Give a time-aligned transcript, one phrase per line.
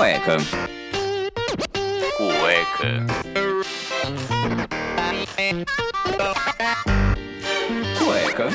[0.00, 0.38] Cueca.
[2.16, 3.06] Cueca.
[7.98, 8.48] Cueca.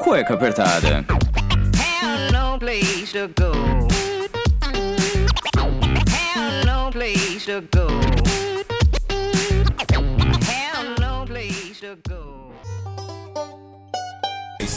[0.00, 1.04] Cueca apertada.
[1.76, 3.52] Have no place to go.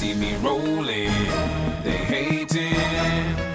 [0.01, 1.13] See me rolling,
[1.83, 3.50] they hating,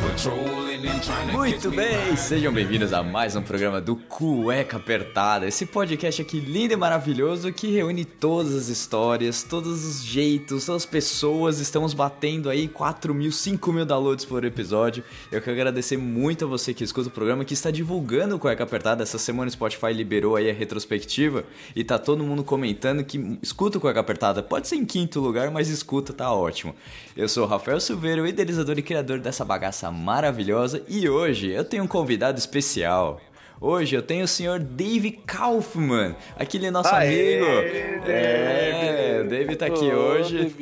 [1.30, 6.72] Muito bem, sejam bem-vindos a mais um programa do Cueca Apertada, esse podcast aqui lindo
[6.72, 11.60] e maravilhoso que reúne todas as histórias, todos os jeitos, todas as pessoas.
[11.60, 15.04] Estamos batendo aí 4 mil, 5 mil downloads por episódio.
[15.30, 18.64] Eu quero agradecer muito a você que escuta o programa, que está divulgando o Cueca
[18.64, 19.02] Apertada.
[19.02, 23.76] Essa semana o Spotify liberou aí a retrospectiva e tá todo mundo comentando que escuta
[23.76, 24.42] o Cueca Apertada.
[24.42, 26.74] Pode ser em quinto lugar, mas escuta, tá ótimo.
[27.14, 31.64] Eu sou o Rafael Silveira, o idealizador e criador dessa bagaça maravilhosa e hoje eu
[31.64, 33.20] tenho um convidado especial.
[33.60, 38.06] Hoje eu tenho o senhor Dave Kaufman, aquele nosso Aê, amigo.
[38.06, 38.10] Dave!
[38.12, 40.54] É, o Dave tá aqui hoje.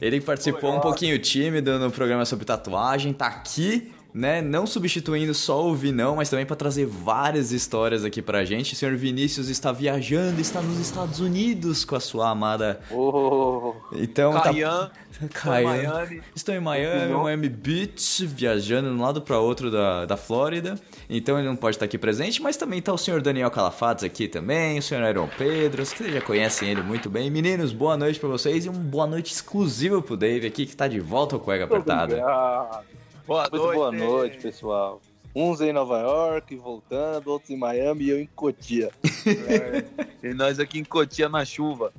[0.00, 4.40] Ele participou um pouquinho tímido no programa sobre tatuagem, tá aqui, né?
[4.42, 8.74] Não substituindo só o Vinão, mas também para trazer várias histórias aqui pra gente.
[8.74, 12.80] O senhor Vinícius está viajando, está nos Estados Unidos com a sua amada.
[12.90, 15.28] Ô, Então Caian, tá.
[15.28, 16.08] Caian.
[16.34, 17.12] Estou em Miami.
[17.12, 20.74] Miami Beach, viajando de um lado para outro da, da Flórida.
[21.08, 24.28] Então ele não pode estar aqui presente, mas também tá o senhor Daniel Calafates aqui
[24.28, 27.30] também, o senhor Aaron Pedro, vocês já conhecem ele muito bem.
[27.30, 30.88] Meninos, boa noite para vocês e uma boa noite exclusiva pro Dave aqui que tá
[30.88, 32.14] de volta ao Cueca Apertada.
[32.14, 32.84] obrigado.
[33.30, 33.76] Boa Muito noite.
[33.76, 35.00] boa noite, pessoal.
[35.32, 38.90] Uns em Nova York, voltando, outros em Miami e eu em Cotia.
[40.20, 41.92] E nós aqui em Cotia na chuva.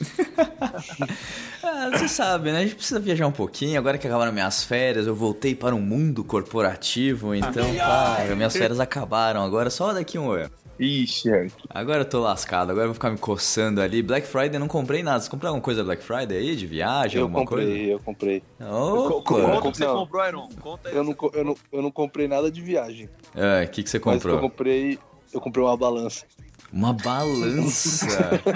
[1.60, 2.60] Ah, você sabe, né?
[2.60, 3.78] A gente precisa viajar um pouquinho.
[3.78, 7.34] Agora que acabaram minhas férias, eu voltei para o mundo corporativo.
[7.34, 9.42] Então, cara, minhas férias acabaram.
[9.44, 10.50] Agora só daqui um ano.
[10.78, 11.54] Ixi, Eric.
[11.70, 14.02] Agora eu tô lascado, agora eu vou ficar me coçando ali.
[14.02, 15.20] Black Friday eu não comprei nada.
[15.20, 16.54] Você comprou alguma coisa Black Friday aí?
[16.56, 18.40] De viagem, Eu alguma comprei, eu comprei.
[18.40, 19.08] coisa?
[19.08, 19.60] Co- Opa!
[19.60, 19.96] Quanto que você Não.
[19.96, 20.48] comprou, Iron?
[20.60, 20.96] Conta aí.
[20.96, 23.08] Eu não, eu não, eu não comprei nada de viagem.
[23.34, 24.40] Ah, O que, que você Mas eu comprou?
[24.40, 24.98] comprei.
[25.32, 26.24] Eu comprei uma balança.
[26.72, 28.40] Uma balança.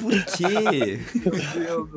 [0.00, 1.00] Por quê?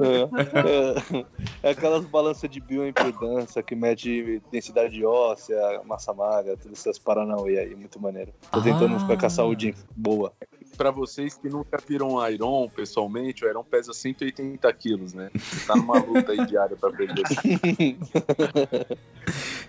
[0.03, 1.23] É,
[1.63, 7.59] é, é aquelas balanças de bioimpedância que mede densidade óssea, massa magra, todas essas paranauê
[7.59, 8.33] aí, muito maneiro.
[8.51, 8.99] Tô tentando Ah.
[8.99, 10.33] ficar com a saúde boa.
[10.77, 15.31] Pra vocês que nunca viram o Iron pessoalmente, o Iron pesa 180 quilos, né?
[15.33, 17.23] Você tá numa luta aí diária pra perder.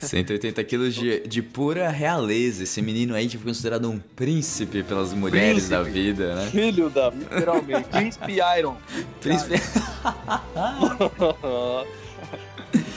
[0.01, 2.65] 180 quilos de, de pura realeza.
[2.65, 5.71] Esse menino aí que foi considerado um príncipe pelas mulheres Príncipe.
[5.71, 6.51] da vida, né?
[6.51, 7.09] Filho da.
[7.09, 7.89] Literalmente.
[7.89, 8.77] Príncipe Iron.
[9.21, 9.55] Príncipe.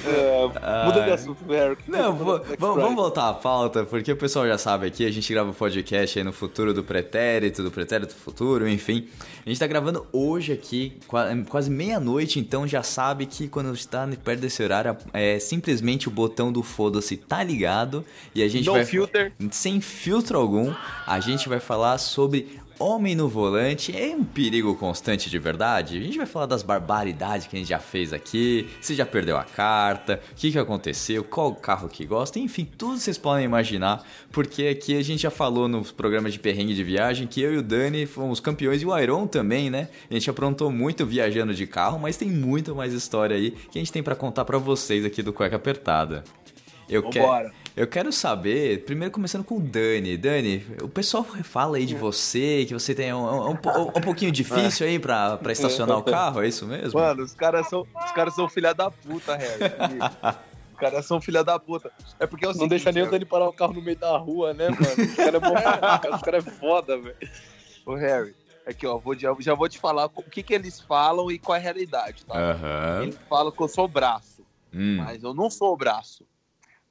[0.05, 1.75] É, muda de assunto, Harry.
[1.75, 5.49] que Não, vamos, voltar à pauta, porque o pessoal já sabe aqui, a gente grava
[5.49, 9.07] um podcast aí no futuro do pretérito, do pretérito futuro, enfim.
[9.45, 14.07] A gente tá gravando hoje aqui, qua- quase meia-noite, então já sabe que quando está
[14.23, 18.73] perto desse horário, é simplesmente o botão do foda-se tá ligado e a gente No
[18.73, 18.85] vai...
[18.85, 19.33] filter.
[19.51, 20.73] Sem filtro algum,
[21.07, 25.99] a gente vai falar sobre Homem no volante é um perigo constante de verdade?
[25.99, 29.37] A gente vai falar das barbaridades que a gente já fez aqui, se já perdeu
[29.37, 34.03] a carta, o que, que aconteceu, qual carro que gosta, enfim, tudo vocês podem imaginar,
[34.31, 37.57] porque aqui a gente já falou nos programas de perrengue de viagem que eu e
[37.57, 39.87] o Dani fomos campeões e o Iron também, né?
[40.09, 43.79] A gente aprontou muito viajando de carro, mas tem muito mais história aí que a
[43.79, 46.23] gente tem pra contar pra vocês aqui do Cueca Apertada.
[46.91, 47.25] Eu quero.
[47.25, 47.51] Vambora.
[47.73, 50.17] Eu quero saber, primeiro começando com o Dani.
[50.17, 54.29] Dani, o pessoal fala aí de você, que você tem um, um, um um pouquinho
[54.29, 56.99] difícil aí pra, pra estacionar o carro, é isso mesmo?
[56.99, 59.63] Mano, os caras são, os caras são filha da puta, Harry.
[60.73, 61.89] Os caras são filha da puta.
[62.19, 63.09] É porque é Não seguinte, deixa nem o.
[63.09, 64.81] Dani parar o carro no meio da rua, né, mano?
[64.81, 67.15] Os caras é bom os caras é foda, velho.
[67.85, 68.35] Ô, Harry,
[68.67, 71.55] aqui, ó, vou, já, já vou te falar o que, que eles falam e qual
[71.55, 72.37] é a realidade, tá?
[72.37, 73.03] Aham.
[73.03, 74.41] Eles falam que eu sou braço,
[74.73, 74.97] Hum.
[74.97, 76.25] mas eu não sou braço.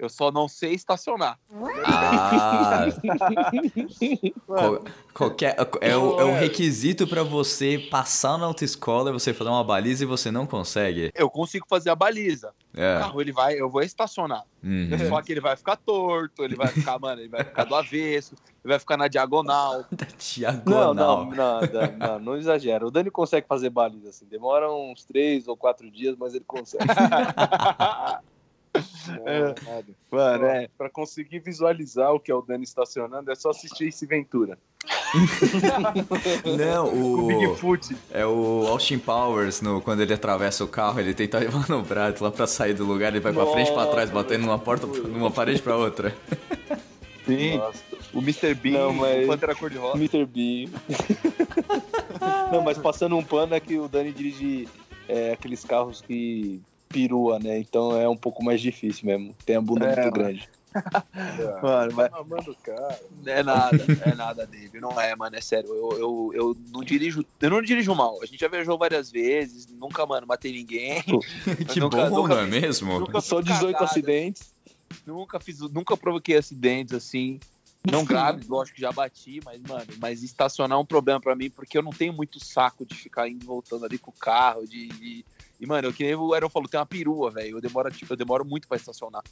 [0.01, 1.39] Eu só não sei estacionar.
[1.85, 2.87] Ah.
[4.47, 9.63] Qual- qualquer, é, o, é um requisito pra você passar na autoescola, você fazer uma
[9.63, 11.13] baliza e você não consegue.
[11.15, 12.55] Eu consigo fazer a baliza.
[12.75, 12.99] O É.
[12.99, 14.45] carro, ele vai, eu vou estacionar.
[14.65, 14.89] Uhum.
[15.09, 18.35] Só que ele vai ficar torto, ele vai ficar, mano, ele vai ficar do avesso,
[18.65, 19.85] ele vai ficar na diagonal.
[19.93, 21.25] Da Não, diagonal.
[21.27, 22.87] não, não, não, não, não exagera.
[22.87, 24.25] O Dani consegue fazer baliza assim.
[24.25, 26.85] Demora uns três ou quatro dias, mas ele consegue.
[29.27, 29.55] É.
[30.11, 34.07] Mano, é, pra conseguir visualizar o que é o Dani estacionando, é só assistir esse
[34.07, 34.57] Ventura.
[36.57, 37.27] Não, O o.
[37.27, 37.97] Bigfoot.
[38.11, 42.47] É o Austin Powers, no, quando ele atravessa o carro, ele tenta manobrar lá pra
[42.47, 45.61] sair do lugar, ele vai pra frente e pra trás, batendo numa porta, numa parede
[45.61, 46.15] pra outra.
[47.27, 47.59] Sim.
[47.59, 47.83] Nossa.
[48.13, 48.55] O Mr.
[48.55, 49.97] Bean, Não, mas- o Pantera Cor-de-Rosa.
[49.97, 50.25] Mr.
[50.27, 50.71] Bean.
[52.51, 54.69] Não, mas passando um pano é que o Dani dirige
[55.09, 56.61] é, aqueles carros que
[56.95, 57.59] pirua, né?
[57.59, 59.35] Então é um pouco mais difícil mesmo.
[59.47, 60.13] Tem a bunda É, muito mano.
[60.13, 60.49] grande.
[61.63, 63.01] Mano, mas Amando o cara.
[63.27, 64.79] é nada, é nada, Dave.
[64.81, 65.69] Não é, mano, é sério.
[65.69, 67.25] Eu, eu, eu não dirijo.
[67.41, 68.23] Eu não dirijo mal.
[68.23, 71.03] A gente já viajou várias vezes, nunca, mano, matei ninguém.
[71.69, 73.01] que nunca- bom, nunca não é mesmo?
[73.01, 73.85] nunca Só fiz 18 cagada.
[73.85, 74.55] acidentes.
[75.05, 77.41] Nunca fiz, nunca provoquei acidentes assim.
[77.91, 81.51] Não graves, lógico que já bati, mas, mano, mas estacionar é um problema pra mim,
[81.51, 84.67] porque eu não tenho muito saco de ficar indo e voltando ali com o carro,
[84.69, 84.87] de.
[84.89, 85.25] de-
[85.61, 87.59] E, mano, eu que nem o Aaron falou, tem uma perua, velho.
[87.59, 89.23] Eu demoro, tipo, eu demoro muito pra estacionar.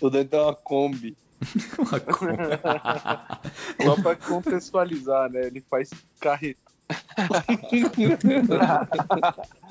[0.00, 1.16] O Dani tem uma Kombi.
[1.78, 2.26] Uma co-
[3.84, 5.46] Só pra contextualizar, né?
[5.46, 6.58] Ele faz carreta.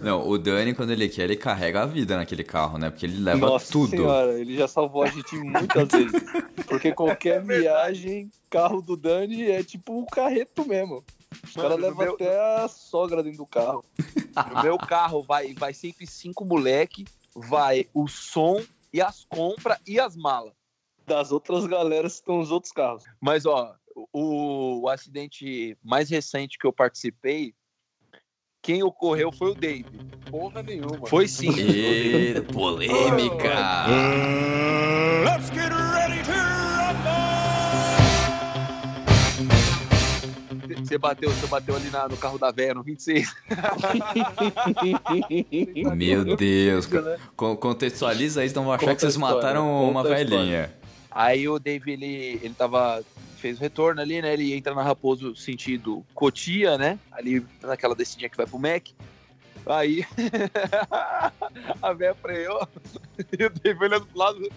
[0.00, 2.88] Não, o Dani, quando ele quer, ele carrega a vida naquele carro, né?
[2.90, 3.90] Porque ele leva Nossa tudo.
[3.90, 6.22] senhora, ele já salvou a gente muitas vezes.
[6.66, 11.04] Porque qualquer viagem, carro do Dani é tipo um carreto mesmo.
[11.44, 13.84] Os caras levam meu- até a sogra dentro do carro.
[14.54, 18.62] No meu carro vai, vai sempre cinco moleque, vai o som
[18.92, 20.52] e as compras e as malas.
[21.06, 23.04] Das outras galeras estão os outros carros.
[23.20, 23.74] Mas, ó,
[24.12, 27.54] o, o acidente mais recente que eu participei,
[28.62, 29.84] quem ocorreu foi o Dave.
[30.30, 31.06] Porra nenhuma.
[31.06, 31.50] Foi sim.
[31.50, 32.40] E...
[32.52, 33.86] Polêmica!
[40.92, 43.34] Você bateu, você bateu ali na- no carro da véia, no 26.
[45.96, 46.86] Meu Deus.
[47.34, 50.70] Co- Contextualiza isso, não vão achar que vocês mataram uma velhinha.
[51.10, 53.02] Aí o Dave, ele, ele tava.
[53.38, 54.34] Fez o retorno ali, né?
[54.34, 56.98] Ele entra na Raposo sentido Cotia, né?
[57.10, 58.88] Ali naquela descidinha que vai pro Mac.
[59.66, 60.04] Aí
[61.82, 62.68] a véia freou
[63.38, 64.48] e o Dave olhando pro lado,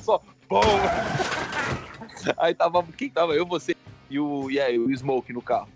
[0.00, 0.62] só bom.
[2.38, 2.82] Aí tava.
[2.96, 3.34] Quem tava?
[3.34, 3.76] Eu, você
[4.10, 5.68] e o, e aí, o Smoke no carro.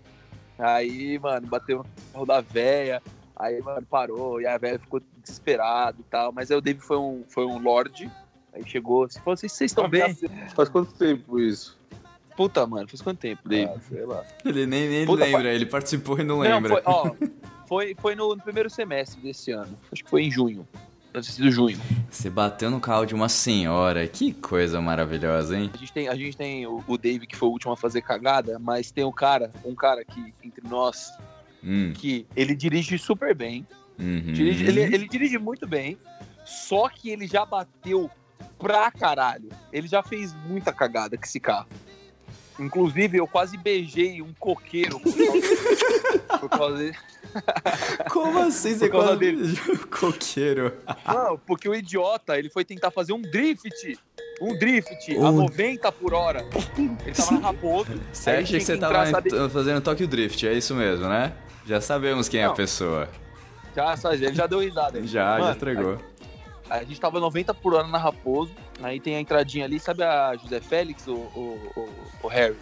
[0.59, 3.01] Aí, mano, bateu no carro da véia.
[3.35, 4.41] Aí, mano, parou.
[4.41, 6.31] E a véia ficou desesperada e tal.
[6.33, 8.11] Mas aí o Dave foi um, foi um Lorde.
[8.53, 10.13] Aí chegou assim, falou assim: vocês estão bem?
[10.55, 11.79] Faz quanto tempo isso?
[12.35, 13.69] Puta, mano, faz quanto tempo, Dave?
[13.69, 14.23] Ah, sei lá.
[14.45, 16.69] Ele nem, nem Puta, lembra, ele participou e não Não, lembra.
[16.69, 17.13] foi, ó,
[17.67, 19.77] foi, foi no, no primeiro semestre desse ano.
[19.91, 20.65] Acho que foi em junho.
[21.13, 21.79] Deve ter sido junho.
[22.09, 25.71] Você bateu no carro de uma senhora, que coisa maravilhosa, hein?
[25.73, 28.01] A gente tem, a gente tem o, o Dave, que foi o último a fazer
[28.01, 31.11] cagada, mas tem um cara, um cara aqui entre nós,
[31.63, 33.67] Hum, que ele dirige super bem.
[33.99, 34.31] uhum.
[34.33, 35.97] Dirige- ele, ele dirige muito bem,
[36.45, 38.09] só que ele já bateu
[38.57, 39.49] pra caralho.
[39.73, 41.67] Ele já fez muita cagada com esse carro.
[42.59, 46.97] Inclusive, eu quase beijei um coqueiro por causa, por causa dele.
[48.11, 49.55] Como assim você causa dele.
[49.91, 50.73] coqueiro?
[51.05, 53.97] Não, porque o idiota, ele foi tentar fazer um drift.
[54.41, 56.45] Um drift a Um- 90 por hora.
[56.77, 57.91] Ele tava na Raposo.
[58.11, 59.29] Você acha que você entrar, tava sabe?
[59.35, 61.33] em- fazendo Tokyo Drift, é isso mesmo, né?
[61.65, 62.55] Já sabemos quem é a Não.
[62.55, 63.09] pessoa.
[63.75, 64.97] Já, sabe, ele já deu risada.
[64.97, 65.05] aí.
[65.07, 65.97] Já, já Mano, entregou.
[66.69, 68.51] A gente tava 90 por hora na Raposo.
[68.81, 71.89] Aí tem a entradinha ali, sabe a José Félix, o, o, o,
[72.23, 72.55] o Harry?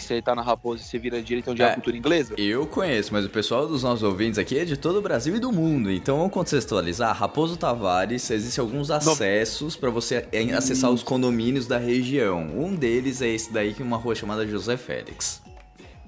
[0.00, 1.70] Que você tá na Raposo e você vira direita onde é, É.
[1.70, 2.34] a cultura inglesa?
[2.38, 5.38] Eu conheço, mas o pessoal dos nossos ouvintes aqui é de todo o Brasil e
[5.38, 5.90] do mundo.
[5.90, 7.14] Então vamos contextualizar.
[7.16, 10.26] Raposo Tavares, existem alguns acessos para você
[10.56, 12.40] acessar os condomínios da região.
[12.56, 15.42] Um deles é esse daí que é uma rua chamada José Félix.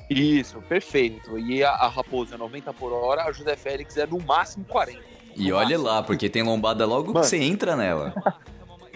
[0.08, 1.38] Isso, perfeito.
[1.38, 5.00] E a, a Raposo é 90 por hora, a José Félix é no máximo 40.
[5.36, 7.20] E olha lá, porque tem lombada logo Mano.
[7.20, 8.12] que você entra nela.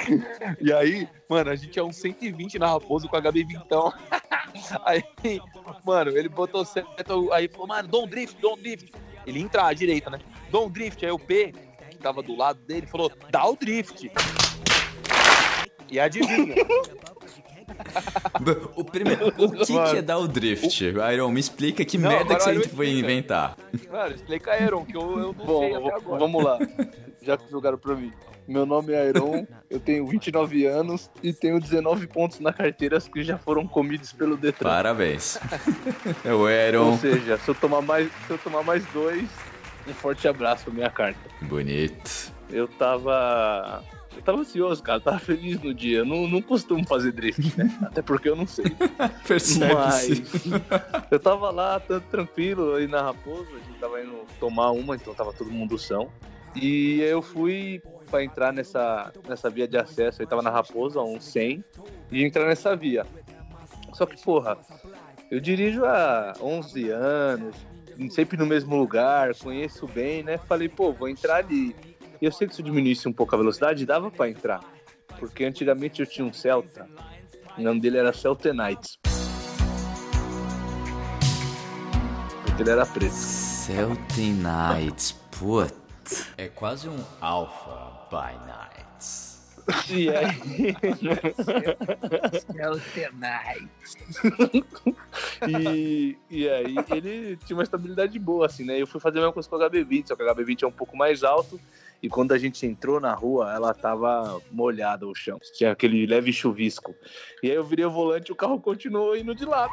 [0.60, 3.92] E aí, mano, a gente é uns 120 na Raposo com HB Vintão.
[4.84, 5.02] Aí,
[5.84, 8.90] mano, ele botou certo, aí falou, mano, dá um drift, dá um drift.
[9.26, 10.18] Ele entra à direita, né?
[10.50, 11.52] Dá um drift, aí o P,
[11.90, 14.10] que tava do lado dele, falou, dá o drift.
[15.90, 16.54] E adivinha,
[18.76, 20.84] O primeiro, o que, Mano, que é dar o drift?
[21.12, 23.56] Iron, me explica que Não, merda que você foi inventar.
[23.90, 26.18] mano, explica a Aaron, que eu, eu não Bom, sei até agora.
[26.18, 26.58] vamos lá.
[27.22, 28.12] Já que jogaram pra mim.
[28.46, 33.22] Meu nome é Iron, eu tenho 29 anos e tenho 19 pontos na carteira que
[33.24, 34.68] já foram comidos pelo Detran.
[34.70, 35.38] Parabéns.
[36.24, 36.98] É o Ou Aaron.
[36.98, 39.28] seja, se eu tomar mais, se eu tomar mais dois,
[39.88, 41.18] um forte abraço pra minha carta.
[41.42, 42.32] Bonito.
[42.50, 43.82] Eu tava.
[44.16, 45.98] Eu tava ansioso, cara, tava feliz no dia.
[45.98, 47.70] Eu não, não costumo fazer drift, né?
[47.82, 48.64] Até porque eu não sei.
[49.26, 50.48] Percebe-se.
[50.48, 54.94] Mas eu tava lá, tanto tranquilo, aí na Raposo, a gente tava indo tomar uma,
[54.94, 56.10] então tava todo mundo são.
[56.54, 61.04] E eu fui pra entrar nessa, nessa via de acesso, aí tava na Raposo, a
[61.04, 61.64] uns 100,
[62.10, 63.04] e entrar nessa via.
[63.92, 64.56] Só que, porra,
[65.30, 67.56] Eu dirijo há 11 anos,
[68.10, 70.38] sempre no mesmo lugar, conheço bem, né?
[70.38, 71.74] Falei, pô, vou entrar ali.
[72.20, 74.60] E eu sei que se eu diminuísse um pouco a velocidade, dava pra entrar.
[75.18, 76.88] Porque antigamente eu tinha um Celta,
[77.58, 78.98] o nome dele era Celta Knights.
[82.44, 83.12] Porque ele era preto.
[83.12, 85.74] Celtic Knights, puta.
[86.36, 89.36] É quase um Alpha by Nights.
[89.90, 90.76] E aí,
[95.48, 98.80] e, e aí ele tinha uma estabilidade boa, assim, né?
[98.80, 100.72] Eu fui fazer a mesma coisa com o HB20, só que o HB20 é um
[100.72, 101.60] pouco mais alto.
[102.00, 105.38] E quando a gente entrou na rua, ela tava molhada o chão.
[105.56, 106.94] Tinha aquele leve chuvisco.
[107.42, 109.72] E aí eu virei o volante e o carro continuou indo de lado.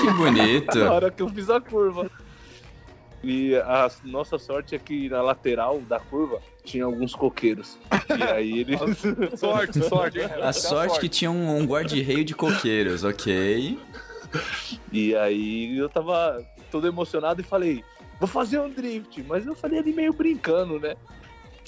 [0.00, 0.78] Que bonito.
[0.78, 2.10] Na hora que eu fiz a curva.
[3.22, 7.76] E a nossa sorte é que na lateral da curva tinha alguns coqueiros.
[8.16, 8.78] E aí eles.
[9.38, 10.28] Sorte, sorte, hein?
[10.40, 13.78] A sorte que tinha um, um guarda-reio de coqueiros, ok.
[14.92, 17.82] E aí eu tava todo emocionado e falei,
[18.20, 19.22] vou fazer um drift.
[19.26, 20.94] Mas eu falei ali meio brincando, né?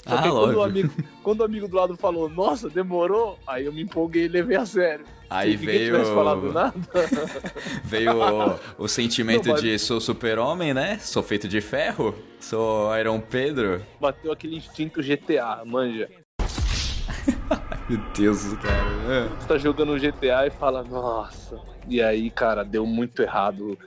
[0.07, 3.65] Só Ah, que quando o, amigo, quando o amigo do lado falou, nossa, demorou, aí
[3.65, 5.05] eu me empolguei e levei a sério.
[5.33, 6.73] Aí veio, falado nada,
[7.85, 10.99] veio o, o sentimento Não, mas- de sou super-homem, né?
[10.99, 12.13] Sou feito de ferro.
[12.39, 13.81] Sou Iron Pedro.
[13.99, 16.09] bateu aquele instinto GTA, manja.
[17.89, 19.29] Meu Deus, cara.
[19.39, 21.59] Você tá jogando GTA e fala, nossa.
[21.87, 23.77] E aí, cara, deu muito errado.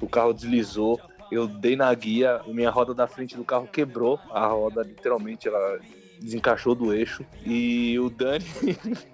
[0.00, 1.00] O carro deslizou.
[1.30, 4.20] Eu dei na guia, minha roda da frente do carro quebrou.
[4.30, 5.78] A roda, literalmente, ela
[6.20, 7.24] desencaixou do eixo.
[7.44, 8.44] E o Dani,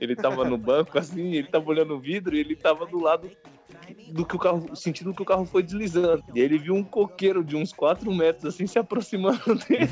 [0.00, 3.30] ele tava no banco, assim, ele tava olhando o vidro e ele tava do lado
[4.08, 6.22] do que o carro, sentindo que o carro foi deslizando.
[6.34, 9.88] E ele viu um coqueiro de uns 4 metros, assim, se aproximando dele.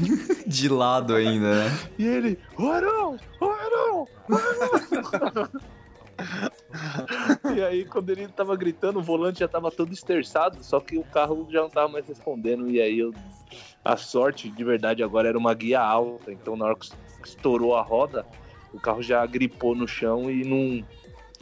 [0.47, 1.79] De lado ainda, né?
[1.99, 4.09] E ele, ô Arão, Arão.
[7.55, 11.05] E aí, quando ele tava gritando, o volante já tava todo esterçado, só que o
[11.05, 12.71] carro já não tava mais respondendo.
[12.71, 13.13] E aí, eu,
[13.85, 16.89] a sorte de verdade agora era uma guia alta, então na hora que
[17.25, 18.25] estourou a roda,
[18.73, 20.85] o carro já gripou no chão e não,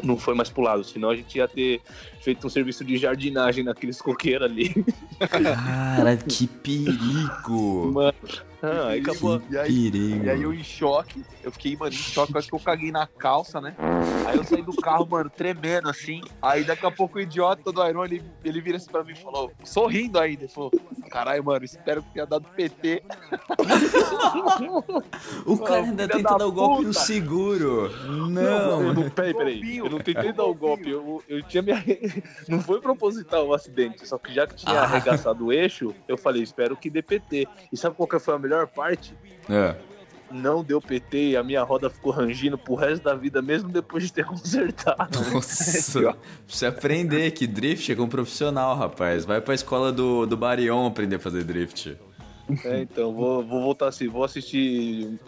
[0.03, 0.85] não foi mais pro lado.
[0.85, 1.81] Senão a gente ia ter
[2.21, 4.75] feito um serviço de jardinagem naqueles coqueiros ali.
[5.19, 7.93] Cara, que perigo.
[7.93, 8.15] Mano,
[8.63, 9.41] ah, aí acabou.
[9.51, 9.91] E aí.
[10.25, 13.07] E aí eu em choque, eu fiquei, mano, em choque, acho que eu caguei na
[13.07, 13.75] calça, né?
[14.27, 16.21] Aí eu saí do carro, mano, tremendo assim.
[16.43, 19.17] Aí daqui a pouco o idiota do Iron, ele, ele vira assim pra mim e
[19.23, 20.71] falou, sorrindo ainda, ele falou,
[21.11, 23.03] caralho, mano, espero que tenha dado PT.
[25.47, 27.87] O cara ainda tenta da dar o golpe no seguro.
[28.05, 28.93] Eu Não.
[28.95, 29.77] não, peraí, peraí.
[29.79, 30.91] Eu não tentei dar o golpe.
[30.91, 31.73] Eu, eu tinha me.
[31.73, 34.07] arre- Não foi proposital o acidente.
[34.07, 34.85] Só que já que tinha Ah.
[34.85, 37.47] arregaçado o eixo, eu falei, espero que dê PT.
[37.73, 39.15] E sabe qual que foi a melhor parte?
[39.49, 39.75] É.
[40.31, 44.05] Não deu PT e a minha roda ficou rangindo pro resto da vida, mesmo depois
[44.05, 45.19] de ter consertado.
[45.33, 46.17] Nossa,
[46.47, 49.25] precisa aprender que drift é com um profissional, rapaz.
[49.25, 51.99] Vai pra escola do, do Barion aprender a fazer drift.
[52.65, 55.19] É, então, vou, vou voltar assim, vou assistir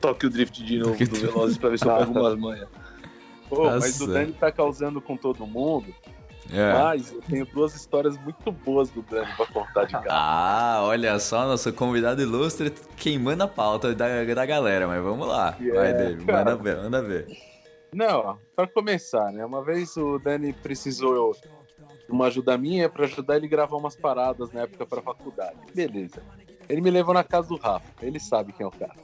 [0.00, 2.68] Tokyo Drift de novo do Velozes pra ver se eu pego umas manhas.
[3.48, 4.06] Pô, mas o.
[4.06, 5.94] Dani tá causando com todo mundo.
[6.52, 6.72] É.
[6.72, 10.06] Mas eu tenho duas histórias muito boas do Dani pra contar de casa.
[10.10, 15.56] Ah, olha só, nosso convidado ilustre queimando a pauta da, da galera, mas vamos lá.
[15.74, 17.26] Vai, David, manda ver, manda ver.
[17.92, 19.44] Não, ó, pra começar, né?
[19.44, 23.96] Uma vez o Dani precisou de uma ajuda minha pra ajudar ele a gravar umas
[23.96, 25.56] paradas na época pra faculdade.
[25.74, 26.22] Beleza.
[26.68, 27.86] Ele me levou na casa do Rafa.
[28.00, 28.94] Ele sabe quem é o cara.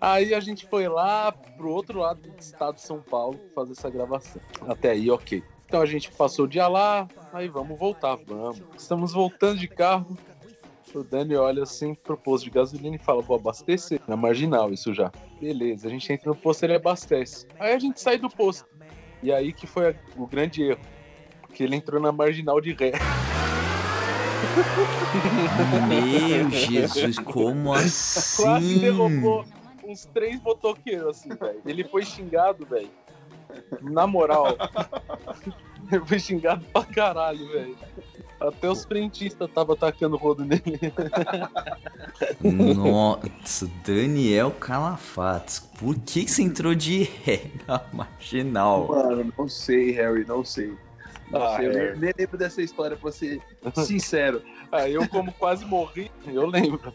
[0.00, 3.90] Aí a gente foi lá pro outro lado do estado de São Paulo fazer essa
[3.90, 4.40] gravação.
[4.66, 5.42] Até aí, ok.
[5.70, 8.60] Então a gente passou o dia lá, aí vamos voltar, vamos.
[8.76, 10.18] Estamos voltando de carro.
[10.92, 14.00] O Dani olha assim pro posto de gasolina e fala: vou abastecer.
[14.08, 15.12] Na marginal, isso já.
[15.40, 17.46] Beleza, a gente entra no posto ele abastece.
[17.56, 18.66] Aí a gente sai do posto.
[19.22, 20.80] E aí que foi o grande erro.
[21.42, 22.90] Porque ele entrou na marginal de ré.
[25.86, 28.42] Meu Jesus, como assim?
[28.42, 29.44] Quase derrubou
[29.90, 31.60] uns três motoqueiros, assim, velho.
[31.66, 32.90] Ele foi xingado, velho.
[33.80, 34.56] Na moral.
[35.90, 37.76] ele foi xingado pra caralho, velho.
[38.40, 40.80] Até os frentistas tava atacando o rodo nele.
[42.74, 48.88] Nossa, Daniel Calafates, por que que você entrou de ré na marginal?
[48.88, 50.72] Mano, não sei, Harry, não sei.
[51.30, 51.98] Não Ah, eu Harry.
[51.98, 53.40] nem, lembro dessa história, pra ser
[53.86, 54.42] sincero.
[54.72, 56.92] Aí eu, como quase morri, eu lembro.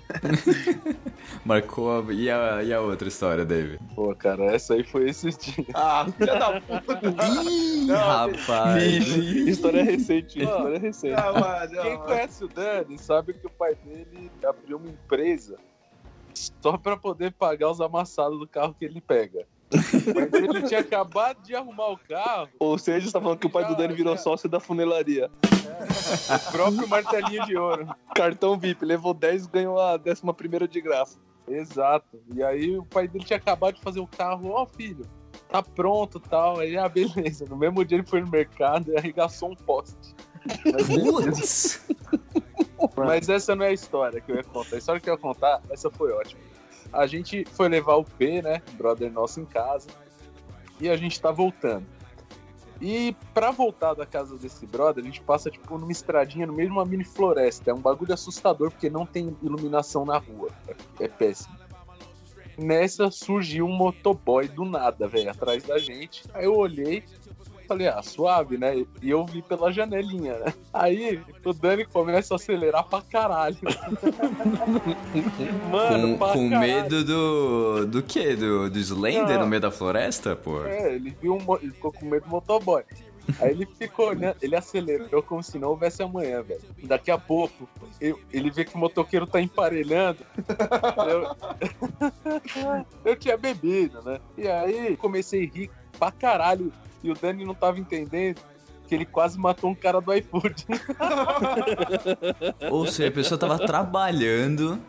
[1.45, 2.13] Marcou a...
[2.13, 2.63] E, a...
[2.63, 3.79] e a outra história, David?
[3.95, 5.67] Pô, cara, essa aí foi esses dias.
[5.73, 6.99] Ah, filha da puta.
[7.49, 9.07] Ih, Não, rapaz!
[9.47, 11.15] História recente, história recente.
[11.15, 15.57] Não, mano, Quem conhece o Dani sabe que o pai dele abriu uma empresa
[16.61, 19.45] só pra poder pagar os amassados do carro que ele pega.
[19.75, 23.49] Mas ele tinha acabado de arrumar o carro, Ou seja, você tá falando que o
[23.49, 25.29] pai do Dani virou sócio da funelaria.
[25.43, 27.87] o próprio martelinho de ouro.
[28.15, 31.17] Cartão VIP, levou 10 ganhou a 11 primeira de graça.
[31.47, 32.19] Exato.
[32.33, 35.05] E aí o pai dele tinha acabado de fazer o carro, ó filho,
[35.49, 36.59] tá pronto tal.
[36.59, 37.45] Aí, ah, beleza.
[37.45, 40.15] No mesmo dia ele foi no mercado e arregaçou um poste.
[40.65, 41.85] Mas!
[42.95, 44.75] Mas essa não é a história que eu ia contar.
[44.75, 46.41] A história que eu ia contar, essa foi ótima.
[46.95, 48.61] A gente foi levar o P, né?
[48.73, 49.89] Brother nosso em casa.
[50.79, 51.85] E a gente tá voltando.
[52.81, 56.69] E pra voltar da casa desse brother, a gente passa, tipo, numa estradinha no meio
[56.69, 57.71] de uma mini floresta.
[57.71, 60.49] É um bagulho assustador, porque não tem iluminação na rua.
[60.67, 61.55] É, é péssimo.
[62.57, 66.23] Nessa surgiu um motoboy do nada, velho, atrás da gente.
[66.33, 67.03] Aí eu olhei,
[67.65, 68.85] falei, ah, suave, né?
[69.01, 70.53] E eu vi pela janelinha, né?
[70.73, 73.57] Aí o Dani começa a acelerar pra caralho.
[75.71, 76.73] Mano, Com, pra com caralho.
[76.73, 77.85] medo do.
[77.87, 78.35] do quê?
[78.35, 79.41] Do, do Slender Não.
[79.41, 80.63] no meio da floresta, pô?
[80.65, 82.83] É, ele viu um, ele ficou com medo do motoboy.
[83.41, 86.61] Aí ele ficou olhando, ele acelerou como se não houvesse amanhã, velho.
[86.83, 87.67] Daqui a pouco,
[87.99, 90.19] eu- ele vê que o motoqueiro tá emparelhando.
[91.07, 94.19] Eu, eu tinha bebido, né?
[94.37, 96.71] E aí comecei a rir pra caralho.
[97.05, 98.41] E o Dani não tava entendendo
[98.87, 100.65] que ele quase matou um cara do iFood.
[102.71, 104.79] Ou seja, a pessoa tava trabalhando,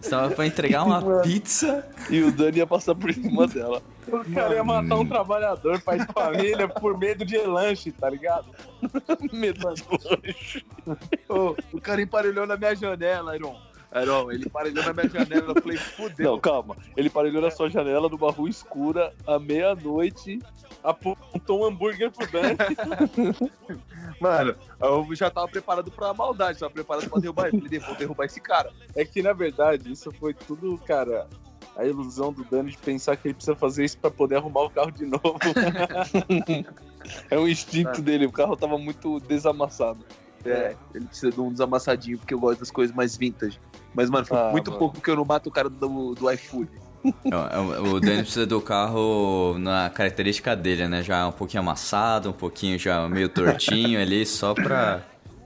[0.00, 1.86] estava pra entregar uma pizza.
[2.08, 3.82] E o Dani ia passar por cima dela.
[4.08, 8.46] O cara ia matar um trabalhador, pai de família, por medo de lanche, tá ligado?
[9.30, 9.74] Medo do
[10.08, 10.64] lanche.
[11.28, 13.71] Ô, o cara emparelhou na minha janela, Iron.
[14.30, 15.52] Ele emparelhou na minha janela.
[15.54, 16.32] Eu falei, fudeu.
[16.32, 16.76] Não, calma.
[16.96, 20.38] Ele parelhou na sua janela numa rua escura à meia-noite.
[20.82, 22.56] Apontou um hambúrguer pro Dani.
[24.20, 27.60] Mano, eu já tava preparado pra maldade, tava preparado pra derrubar ele.
[27.60, 28.72] Falei, vou derrubar esse cara.
[28.96, 31.28] É que, na verdade, isso foi tudo, cara,
[31.76, 34.70] a ilusão do Dani de pensar que ele precisa fazer isso pra poder arrumar o
[34.70, 35.38] carro de novo.
[37.28, 38.26] É um instinto dele.
[38.26, 40.04] O carro tava muito desamassado.
[40.44, 43.60] É, ele precisa de um desamassadinho, porque eu gosto das coisas mais vintage.
[43.94, 44.78] Mas, mano, foi Ah, muito mano.
[44.78, 46.68] pouco que eu não mato o cara do, do iFood.
[47.24, 51.02] Não, O Dani precisa do carro na característica dele, né?
[51.02, 55.02] Já um pouquinho amassado, um pouquinho já meio tortinho ali, só pra.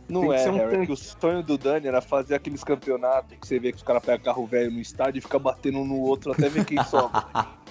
[0.08, 0.86] Não Tem é, um Harry, tanque.
[0.86, 4.04] que o sonho do Dani era fazer aqueles campeonatos que você vê que os caras
[4.04, 7.24] pegam carro velho no estádio e fica batendo um no outro até ver quem sobra.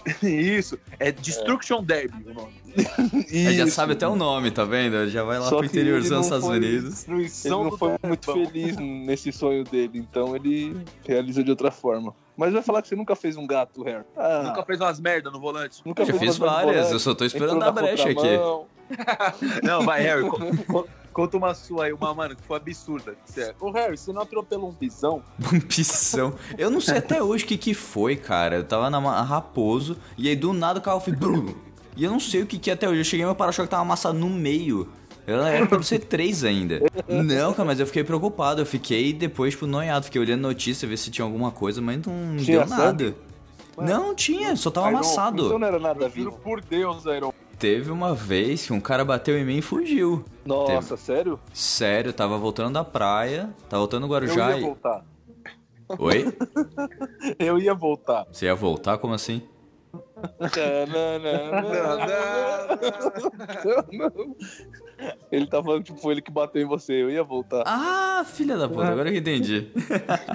[0.21, 2.53] Isso, é Destruction Derby o nome.
[3.31, 3.71] Ele já Isso.
[3.75, 5.09] sabe até o nome, tá vendo?
[5.09, 7.07] Já vai lá Só pro interiorzão dos Estados Unidos.
[7.07, 7.99] Ele não foi Dani.
[8.03, 12.13] muito Bom, feliz nesse sonho dele, então ele realiza de outra forma.
[12.37, 14.03] Mas vai falar que você nunca fez um gato, Harry.
[14.15, 15.81] Ah, Nunca fez umas merda no volante.
[15.85, 18.27] nunca Eu já fez fiz várias, eu só tô esperando a brecha aqui.
[19.63, 20.37] Não, vai, Harry, co-
[20.71, 23.15] co- conta uma sua aí, uma, mano, que foi absurda.
[23.25, 23.55] Sério.
[23.59, 25.23] Ô, Harry, você não atropelou um bisão?
[25.67, 26.33] Pissão.
[26.57, 28.57] Eu não sei até hoje o que que foi, cara.
[28.57, 31.17] Eu tava na Raposo e aí do nada o carro fez.
[31.17, 31.53] brum.
[31.97, 32.99] E eu não sei o que que é até hoje.
[32.99, 34.89] Eu cheguei meu para-choque tava amassado no meio.
[35.27, 36.81] Ela era pra ser três ainda.
[37.07, 38.61] Não, cara, mas eu fiquei preocupado.
[38.61, 40.05] Eu fiquei depois, tipo, noiado.
[40.05, 43.05] Fiquei olhando notícia, ver se tinha alguma coisa, mas não Tinha deu nada.
[43.05, 43.15] sangue?
[43.77, 45.45] Não, tinha, só tava Iron, amassado.
[45.47, 47.33] Então não era nada Eu juro por Deus, Iron.
[47.57, 50.25] Teve uma vez que um cara bateu em mim e fugiu.
[50.45, 51.39] Nossa, sério?
[51.53, 54.61] Sério, tava voltando da praia, tava voltando do Eu Guarujá ia e...
[54.61, 55.05] voltar.
[55.99, 56.35] Oi?
[57.39, 58.25] Eu ia voltar.
[58.31, 58.97] Você ia voltar?
[58.97, 59.41] Como assim?
[65.31, 67.63] Ele tá falando que foi ele que bateu em você, eu ia voltar.
[67.65, 69.67] Ah, filha da puta, agora que eu entendi.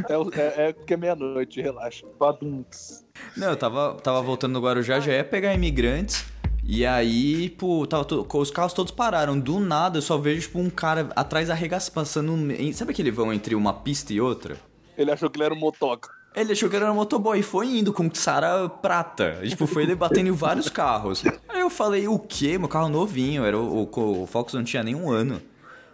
[0.08, 2.06] É, é, é porque é meia-noite, relaxa.
[2.18, 3.04] Badunts.
[3.36, 6.24] Não, eu tava, tava voltando do Guarujá, já ia pegar imigrantes.
[6.72, 9.36] E aí, pô, tava to- os carros todos pararam.
[9.40, 12.32] Do nada, eu só vejo, tipo, um cara atrás arregaçando, passando...
[12.72, 14.56] Sabe aquele vão entre uma pista e outra?
[14.96, 16.08] Ele achou que ele era um motoca.
[16.32, 19.40] Ele achou que era um motoboy e foi indo com Sara prata.
[19.42, 21.24] E, tipo, foi ele batendo em vários carros.
[21.48, 22.56] Aí eu falei, o quê?
[22.56, 25.42] Meu carro novinho, era o, o, o Fox não tinha nem um ano.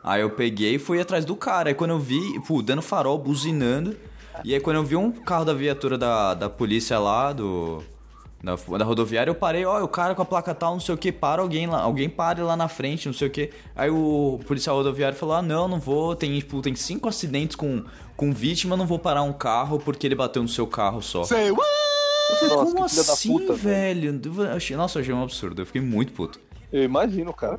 [0.04, 1.70] Aí eu peguei e fui atrás do cara.
[1.70, 3.96] Aí quando eu vi, pô, dando farol, buzinando.
[4.44, 7.82] E aí quando eu vi um carro da viatura da, da polícia lá, do.
[8.42, 10.98] Da, da rodoviária, eu parei, ó, o cara com a placa tal, não sei o
[10.98, 13.50] que, para alguém lá, alguém pare lá na frente, não sei o que.
[13.74, 17.82] Aí o policial rodoviário falou, ah, não, não vou, tem, tipo, tem cinco acidentes com,
[18.16, 21.22] com vítima, não vou parar um carro porque ele bateu no seu carro só.
[21.22, 24.20] Eu falei, Nossa, como assim, puta, velho?
[24.54, 26.38] Achei- Nossa, eu achei um absurdo, eu fiquei muito puto.
[26.72, 27.58] Eu imagino, cara.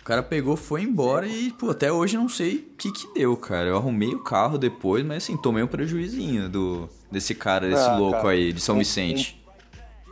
[0.00, 3.12] O cara pegou, foi embora e, pô, até hoje eu não sei o que que
[3.14, 3.68] deu, cara.
[3.68, 7.96] Eu arrumei o carro depois, mas assim, tomei um prejuizinho do, desse cara, desse Ah,
[7.98, 8.30] louco cara.
[8.30, 9.37] aí, de São Vicente.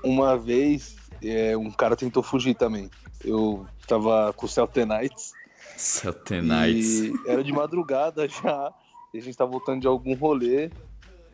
[0.07, 2.88] Uma vez, é, um cara tentou fugir também.
[3.25, 5.33] Eu tava com o Celtenites.
[5.77, 7.01] Satanites.
[7.01, 8.73] E era de madrugada já.
[9.12, 10.71] E a gente tava voltando de algum rolê.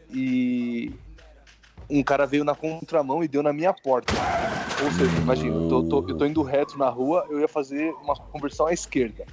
[0.08, 0.94] E
[1.90, 4.12] um cara veio na contramão e deu na minha porta.
[4.82, 7.92] Ou seja, imagina, eu tô, tô- eu tô indo reto na rua, eu ia fazer
[8.02, 9.24] uma conversão à esquerda.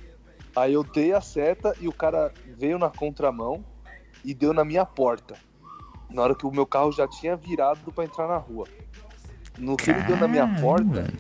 [0.56, 3.64] Aí eu dei a seta e o cara veio na contramão
[4.26, 5.36] e deu na minha porta.
[6.10, 8.68] Na hora que o meu carro já tinha virado pra entrar na rua.
[9.60, 11.14] No que ele deu na minha porta,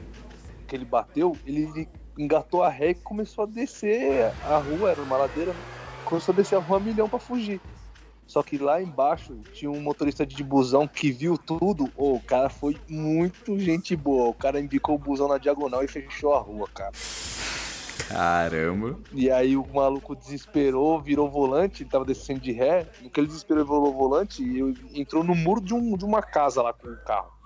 [0.67, 5.17] que ele bateu, ele engatou a ré e começou a descer a rua, era uma
[5.17, 5.53] ladeira,
[6.05, 7.59] começou a descer a rua a milhão pra fugir.
[8.25, 11.91] Só que lá embaixo tinha um motorista de busão que viu tudo.
[11.97, 14.29] O cara foi muito gente boa.
[14.29, 16.91] O cara embicou o busão na diagonal e fechou a rua, cara.
[18.07, 18.99] Caramba.
[19.11, 22.87] E aí o maluco desesperou, virou volante, ele tava descendo de ré.
[23.01, 26.61] No que ele desesperou, virou volante e entrou no muro de, um, de uma casa
[26.61, 27.38] lá com o carro.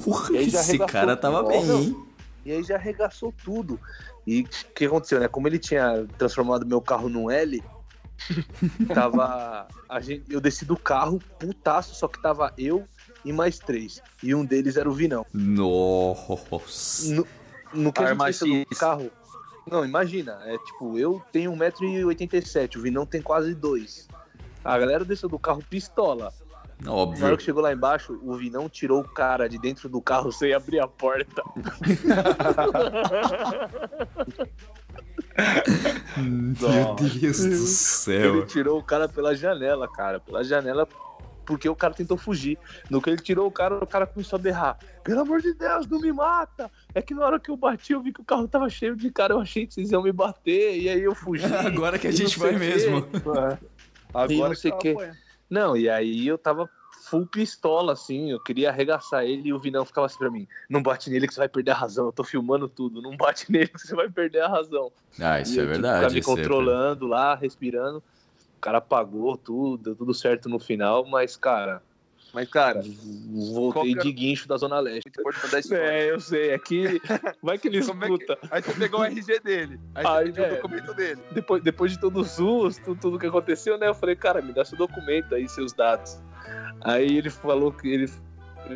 [0.00, 1.48] Porra, E aí já esse arregaçou cara tava tudo.
[1.48, 2.06] bem, hein?
[2.44, 3.80] E aí já arregaçou tudo.
[4.26, 5.28] E o que aconteceu, né?
[5.28, 7.62] Como ele tinha transformado meu carro num L,
[8.92, 9.66] tava.
[9.88, 12.86] A gente, eu desci do carro, putaço, só que tava eu
[13.24, 14.02] e mais três.
[14.22, 15.26] E um deles era o Vinão.
[15.32, 17.12] Nossa.
[17.12, 17.26] No,
[17.72, 19.10] no que a gente Arma desceu do carro.
[19.70, 24.08] Não, imagina, é tipo, eu tenho 1,87m, o Vinão tem quase 2.
[24.62, 26.32] A galera desceu do carro pistola.
[26.84, 27.36] Na hora Óbvio.
[27.38, 30.80] que chegou lá embaixo, o Vinão tirou o cara de dentro do carro sem abrir
[30.80, 31.42] a porta.
[36.18, 38.46] Meu Deus do Ele céu.
[38.46, 40.20] tirou o cara pela janela, cara.
[40.20, 40.86] Pela janela,
[41.46, 42.58] porque o cara tentou fugir.
[42.90, 44.78] No que ele tirou o cara, o cara começou a berrar.
[45.02, 46.70] Pelo amor de Deus, não me mata!
[46.94, 49.10] É que na hora que eu bati, eu vi que o carro tava cheio de
[49.10, 49.32] cara.
[49.32, 50.78] Eu achei que vocês iam me bater.
[50.78, 51.46] E aí eu fugi.
[51.66, 53.06] Agora que a gente vai mesmo.
[54.28, 55.23] E não sei que que.
[55.48, 56.68] Não, e aí eu tava
[57.04, 58.30] full pistola, assim.
[58.30, 61.34] Eu queria arregaçar ele e o Vinão ficava assim pra mim: Não bate nele que
[61.34, 62.06] você vai perder a razão.
[62.06, 63.02] Eu tô filmando tudo.
[63.02, 64.90] Não bate nele que você vai perder a razão.
[65.20, 65.98] Ah, isso E é eu que verdade.
[65.98, 67.98] Ficar me é controlando lá, respirando.
[68.56, 71.82] O cara pagou tudo, deu tudo certo no final, mas, cara,
[72.34, 75.08] Mas, cara, voltei Qual que de guincho da Zona Leste.
[75.72, 77.00] É, eu sei, é que.
[77.40, 78.38] Vai que ele Como é que- escuta.
[78.50, 79.78] Aí você pegou o RG dele.
[79.94, 80.48] Aí Aí, você pediu é.
[80.48, 81.20] o documento dele.
[81.30, 83.86] Depois, depois de todo o susto, tudo que aconteceu, né?
[83.86, 86.20] Eu falei, cara, me dá seu documento aí, seus dados.
[86.80, 88.10] Aí ele falou que ele.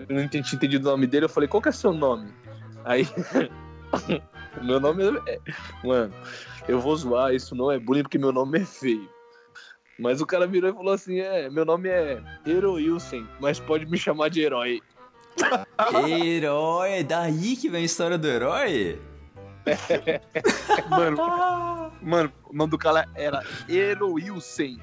[0.08, 2.32] Eu não tinha entendido o nome dele, eu falei, qual que é seu nome?
[2.84, 3.08] Aí.
[4.60, 5.38] o meu nome é.
[5.84, 6.14] Mano,
[6.68, 9.08] eu vou zoar, isso não é bullying porque meu nome é feio.
[9.98, 13.86] Mas o cara virou e falou assim: é, meu nome é Hero Wilson, mas pode
[13.86, 14.80] me chamar de herói.
[16.08, 19.00] Herói, é daí que vem a história do herói?
[20.88, 24.78] Mano, mano, o nome do cara era Ero Wilson.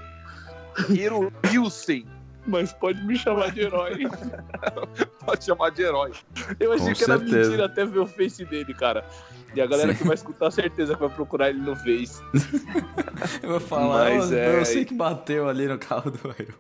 [2.47, 4.05] Mas pode me chamar de herói.
[5.25, 6.12] Pode chamar de herói.
[6.60, 7.38] Eu achei Com que era certeza.
[7.49, 9.03] mentira até ver o face dele, cara.
[9.55, 9.97] E a galera Sim.
[9.97, 12.21] que vai escutar, certeza que vai procurar ele no Face.
[13.41, 16.53] Eu vou falar, Mas eu, é- eu sei que bateu ali no carro do Aero.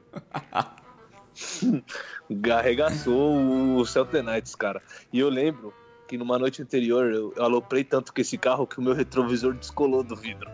[2.51, 4.81] Arregaçou o Celtic Knights, cara.
[5.13, 5.71] E eu lembro
[6.07, 10.03] que numa noite anterior eu aloprei tanto com esse carro que o meu retrovisor descolou
[10.03, 10.49] do vidro.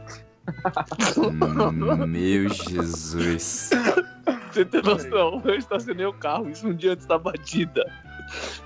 [2.07, 3.69] Meu Jesus.
[4.53, 5.41] Você tem noção?
[5.45, 7.83] Eu estacionei o carro, isso um dia antes da batida.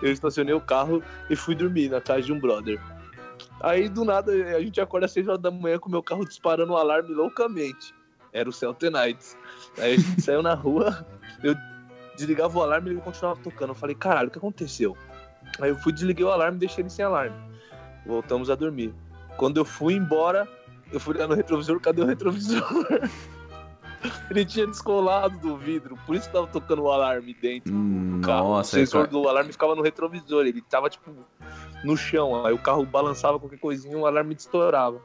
[0.01, 2.81] Eu estacionei o carro e fui dormir na casa de um brother.
[3.61, 6.25] Aí do nada a gente acorda às 6 horas da manhã com o meu carro
[6.25, 7.93] disparando o alarme loucamente.
[8.33, 9.37] Era o Celtic Knights.
[9.77, 11.05] Aí a gente saiu na rua,
[11.43, 11.55] eu
[12.15, 13.69] desligava o alarme e ele continuava tocando.
[13.69, 14.97] Eu falei, caralho, o que aconteceu?
[15.59, 17.35] Aí eu fui, desliguei o alarme e deixei ele sem alarme.
[18.05, 18.93] Voltamos a dormir.
[19.37, 20.47] Quando eu fui embora,
[20.91, 22.63] eu fui olhar no retrovisor, cadê o retrovisor?
[24.29, 28.27] Ele tinha descolado do vidro, por isso que tava tocando o alarme dentro Hum, do
[28.27, 28.49] carro.
[28.49, 29.11] Nossa, o sensor cara.
[29.11, 31.11] do alarme ficava no retrovisor, ele tava tipo
[31.83, 34.99] no chão, aí o carro balançava qualquer coisinha, o alarme estourava.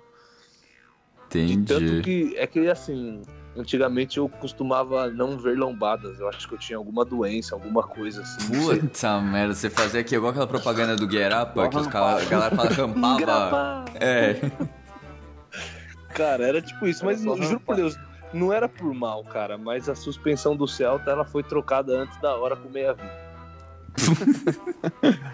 [1.31, 2.03] De tanto entendi.
[2.03, 3.23] que é que assim,
[3.57, 8.23] antigamente eu costumava não ver lombadas, eu acho que eu tinha alguma doença, alguma coisa
[8.23, 8.49] assim.
[8.51, 12.29] Puta merda, você fazia aqui igual aquela propaganda do Get Up, que os caras, a
[12.31, 13.85] galera rampava.
[13.95, 14.41] É,
[16.15, 17.97] Cara, era tipo isso, mas juro por Deus,
[18.33, 22.35] não era por mal, cara, mas a suspensão do Celta ela foi trocada antes da
[22.37, 23.31] hora com meia vida.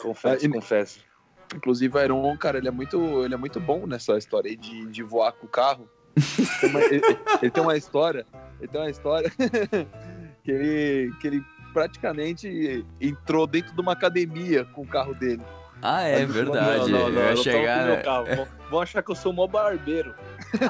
[0.00, 1.00] confesso, Ah, e- confesso.
[1.54, 4.86] Inclusive, o Iron, cara, ele é muito, ele é muito bom nessa história aí de,
[4.86, 5.88] de voar com o carro.
[6.60, 7.02] Tem uma- ele,
[7.42, 8.24] ele tem uma história,
[8.60, 9.30] ele tem uma história
[10.44, 15.42] que ele, que ele praticamente entrou dentro de uma academia com o carro dele.
[15.82, 16.90] Ah, é verdade.
[16.90, 18.02] Não, não, não, eu ia chegar.
[18.02, 18.26] carro.
[18.36, 20.14] Vão, vão achar que eu sou mó barbeiro.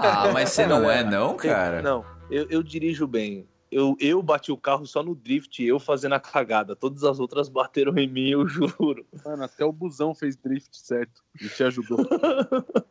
[0.00, 1.82] Ah, mas você não é, não, Eu- cara?
[1.82, 3.46] não, eu, eu dirijo bem.
[3.72, 6.74] Eu, eu bati o carro só no drift, eu fazendo a cagada.
[6.74, 9.06] Todas as outras bateram em mim, eu juro.
[9.24, 11.98] Mano, até o busão fez drift certo e te ajudou.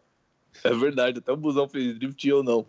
[0.61, 2.65] É verdade, até o busão fez drift e eu não.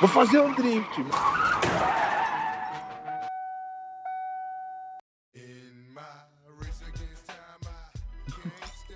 [0.00, 1.04] Vou fazer um drift.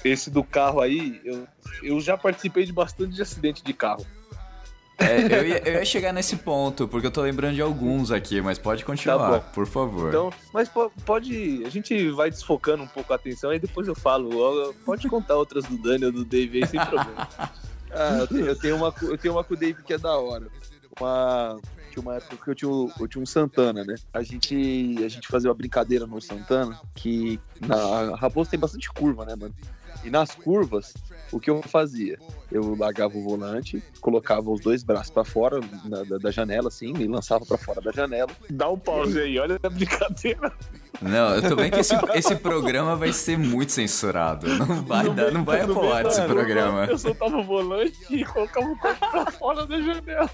[0.05, 1.47] Esse do carro aí, eu,
[1.83, 4.07] eu já participei de bastante de acidente de carro.
[4.99, 8.41] É, eu, ia, eu ia chegar nesse ponto, porque eu tô lembrando de alguns aqui,
[8.43, 10.09] mas pode continuar, Tá por favor.
[10.11, 11.63] Então, mas po- pode.
[11.65, 14.75] A gente vai desfocando um pouco a atenção e depois eu falo.
[14.85, 17.29] Pode contar outras do Dani ou do Dave aí sem problema.
[17.93, 19.99] Ah, eu tenho, eu tenho uma, com- eu tenho uma com o Dave que é
[19.99, 20.47] da hora.
[21.01, 21.59] Uma,
[21.91, 23.97] tinha uma época que eu tinha, eu tinha um Santana, né?
[24.13, 28.89] A gente, a gente fazia uma brincadeira no Santana que na a Raposo tem bastante
[28.93, 29.53] curva, né, mano?
[30.05, 30.95] E nas curvas,
[31.31, 32.19] o que eu fazia?
[32.51, 36.93] Eu largava o volante, colocava os dois braços pra fora na- da, da janela, assim,
[36.93, 38.31] me lançava pra fora da janela.
[38.49, 40.53] Dá um pause aí, olha a brincadeira.
[41.01, 44.47] Não, eu tô vendo que esse, esse programa vai ser muito censurado.
[44.49, 46.85] Não vai, dar, não vai No desse mano, programa.
[46.87, 50.31] Eu soltava o volante e colocava o corpo pra fora da janela.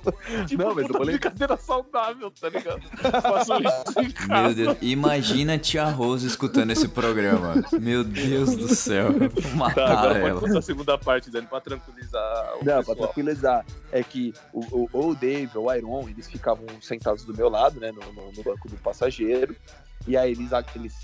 [0.46, 2.80] Tipo, Não, mas eu puta falei- brincadeira saudável, tá ligado?
[3.22, 4.54] Faço isso em Meu.
[4.54, 7.54] Deus, imagina a tia Rose escutando esse programa.
[7.80, 10.40] Meu Deus do céu, eu vou Tá, matar agora pode ela.
[10.40, 12.96] contar a segunda parte, Dani, pra tranquilizar o Não, pra pessoal.
[12.96, 13.64] tranquilizar.
[13.92, 17.48] É que o, o, ou o Dave ou o Iron, eles ficavam sentados do meu
[17.48, 17.90] lado, né?
[17.92, 19.54] No, no- no banco do passageiro.
[20.06, 20.94] E aí eles, eles,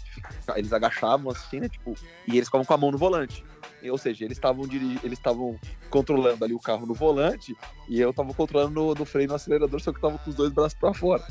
[0.56, 1.68] eles agachavam assim, né?
[1.68, 1.94] Tipo,
[2.26, 3.44] e eles ficavam com a mão no volante.
[3.90, 5.58] Ou seja, eles estavam eles estavam
[5.90, 7.54] controlando ali o carro no volante
[7.88, 10.36] e eu tava controlando no, no freio no acelerador, só que eu tava com os
[10.36, 11.24] dois braços pra fora.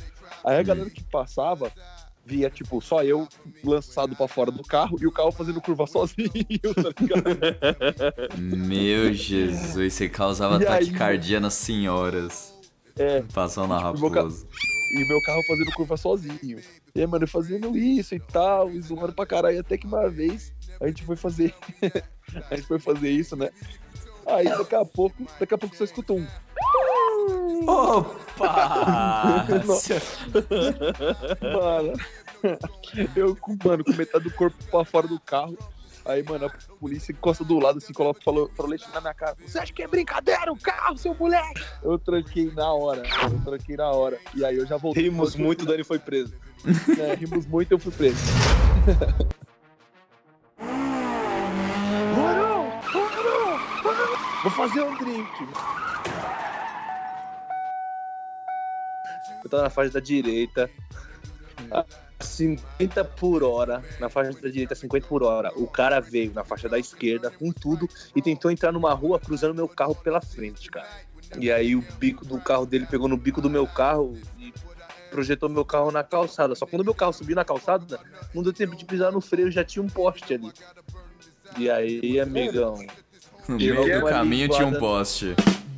[0.44, 1.72] Aí a galera que passava
[2.26, 3.28] via, tipo, só eu
[3.64, 6.26] lançado pra fora do carro e o carro fazendo curva sozinho,
[6.76, 8.38] tá ligado?
[8.38, 10.86] Meu Jesus, você causava E aí?
[10.86, 12.54] taquicardia nas senhoras.
[12.98, 13.24] É.
[13.34, 14.48] Passando na Tipo, meu raposa.
[14.92, 16.62] E meu carro fazendo curva sozinho.
[16.94, 20.54] E aí, mano, fazendo isso e tal, e zoando pra caralho, até que uma vez
[20.80, 21.54] a gente foi fazer.
[22.50, 23.50] a gente foi fazer isso, né?
[24.26, 26.28] Aí daqui a pouco, daqui a pouco só escutou um.
[27.68, 29.46] Opa!
[31.42, 31.94] Mano,
[33.16, 35.58] eu mano, com metade do corpo pra fora do carro.
[36.06, 39.36] Aí, mano, a polícia encosta do lado assim, coloca falou, leite na minha cara.
[39.44, 41.62] Você acha que é brincadeira o carro, seu moleque?
[41.82, 43.02] Eu tranquei na hora.
[43.24, 44.20] Eu tranquei na hora.
[44.36, 45.04] E aí eu já voltei.
[45.04, 46.36] Rimos muito, o Dani foi preso.
[46.96, 48.18] né, rimos muito eu fui preso.
[52.16, 52.70] Mano,
[53.84, 55.48] mano, vou fazer um drift.
[59.44, 60.70] Eu tava na faixa da direita,
[61.72, 61.84] a
[62.20, 65.52] 50 por hora, na faixa da direita, 50 por hora.
[65.56, 69.54] O cara veio na faixa da esquerda com tudo e tentou entrar numa rua cruzando
[69.54, 70.88] meu carro pela frente, cara.
[71.38, 74.54] E aí o bico do carro dele pegou no bico do meu carro e
[75.10, 76.56] projetou meu carro na calçada.
[76.56, 78.00] Só que quando meu carro subiu na calçada,
[78.34, 80.52] não deu tempo de pisar no freio, já tinha um poste ali.
[81.58, 82.78] E aí, amigão,
[83.48, 85.36] No meio do caminho tinha um poste.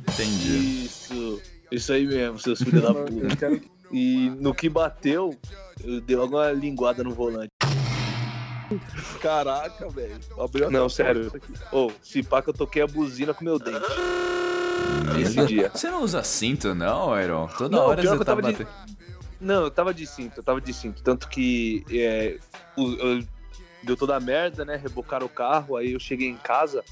[0.08, 0.84] Entendi.
[0.86, 3.60] Isso, isso aí mesmo, seus filhos da puta.
[3.90, 5.34] E no que bateu,
[5.82, 7.50] eu dei logo uma linguada no volante.
[9.20, 10.18] Caraca, velho.
[10.38, 11.32] Abriu Não, sério.
[11.72, 13.80] Ô, se pá que eu toquei a buzina com meu dente.
[15.20, 15.70] Esse dia.
[15.74, 17.46] Você não usa cinto, não, Iron?
[17.56, 18.68] Toda Não, hora você eu tá tava de- batendo.
[19.40, 21.02] Não, eu tava de cinto, eu tava de cinto.
[21.02, 22.38] Tanto que é,
[22.76, 23.24] o- eu-
[23.82, 24.76] deu toda a merda, né?
[24.76, 26.84] Rebocaram o carro, aí eu cheguei em casa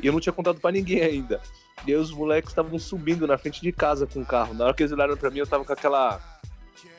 [0.00, 1.40] e eu não tinha contado pra ninguém ainda.
[1.86, 4.54] E aí os moleques estavam subindo na frente de casa com o carro.
[4.54, 6.20] Na hora que eles olharam pra mim, eu tava com aquela.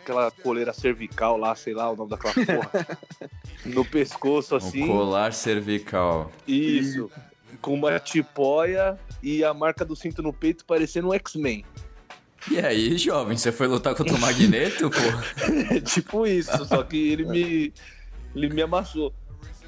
[0.02, 3.00] aquela coleira cervical lá, sei lá o nome daquela porra.
[3.66, 4.86] no pescoço, assim.
[4.88, 6.32] Colar cervical.
[6.48, 7.10] Isso.
[7.62, 11.66] Com uma tipóia e a marca do cinto no peito parecendo um X-Men.
[12.50, 15.82] E aí, jovem, você foi lutar contra o Magneto, pô?
[15.84, 17.74] tipo isso, só que ele me.
[18.36, 19.14] Ele me amassou.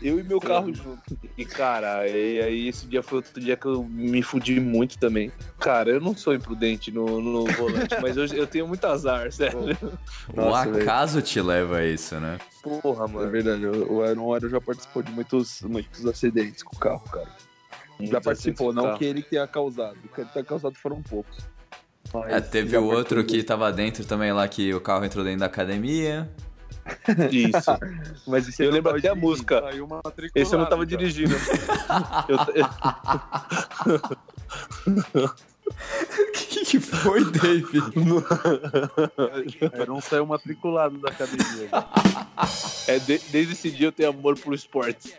[0.02, 1.18] Eu e meu carro junto.
[1.38, 5.32] E, cara, e aí esse dia foi outro dia que eu me fudi muito também.
[5.60, 9.60] Cara, eu não sou imprudente no, no volante, mas eu, eu tenho muito azar, sério.
[10.34, 10.84] o Nossa, velho.
[10.84, 12.38] acaso te leva a isso, né?
[12.64, 13.30] Porra, É mano.
[13.32, 17.28] verdade, o o Iron Iron já participou de muitos, muitos acidentes com o carro, cara.
[18.02, 19.98] Já participou, não que ele tenha causado.
[20.06, 21.38] O que ele tenha causado foram poucos.
[22.14, 25.42] Mas É, teve o outro que tava dentro também lá, que o carro entrou dentro
[25.42, 26.30] da academia.
[27.32, 27.72] Isso.
[28.28, 29.64] Mas esse Eu lembro até a música.
[30.36, 31.36] Esse eu não tava tricolada, dirigindo.
[32.28, 32.40] Eu-
[35.70, 37.80] O que, que foi, Dave?
[39.48, 39.82] já.
[39.84, 41.46] Iron saiu matriculado da academia.
[41.46, 41.70] velho.
[42.88, 45.14] É, de- desde esse dia eu tenho amor por esporte.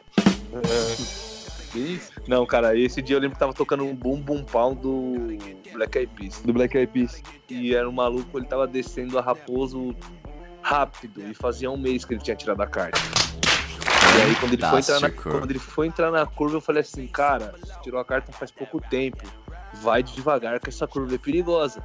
[1.73, 5.15] Isso, Não, cara, esse dia eu lembro que tava tocando um Boom Boom Pound do
[5.73, 6.41] Black Eyed Peas.
[6.45, 7.23] do Black Eyed Peas.
[7.49, 9.95] E era um maluco, ele tava descendo a Raposo
[10.63, 11.29] rápido.
[11.29, 13.01] E fazia um mês que ele tinha tirado a carta.
[14.19, 16.83] E aí, quando ele, foi entrar na, quando ele foi entrar na curva, eu falei
[16.83, 19.25] assim, cara, você tirou a carta faz pouco tempo.
[19.75, 21.83] Vai devagar, que essa curva é perigosa.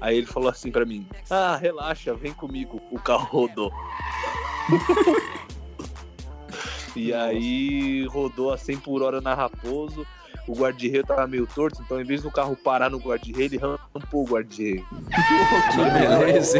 [0.00, 2.80] Aí ele falou assim pra mim: Ah, relaxa, vem comigo.
[2.90, 3.72] O carro rodou.
[6.94, 10.06] e aí rodou a 100 por hora na Raposo.
[10.48, 14.24] O guarda-reio tava meio torto, então em vez do carro parar no guarda-reio, ele rampou
[14.24, 14.84] o guarda-reio.
[15.72, 16.58] Que beleza.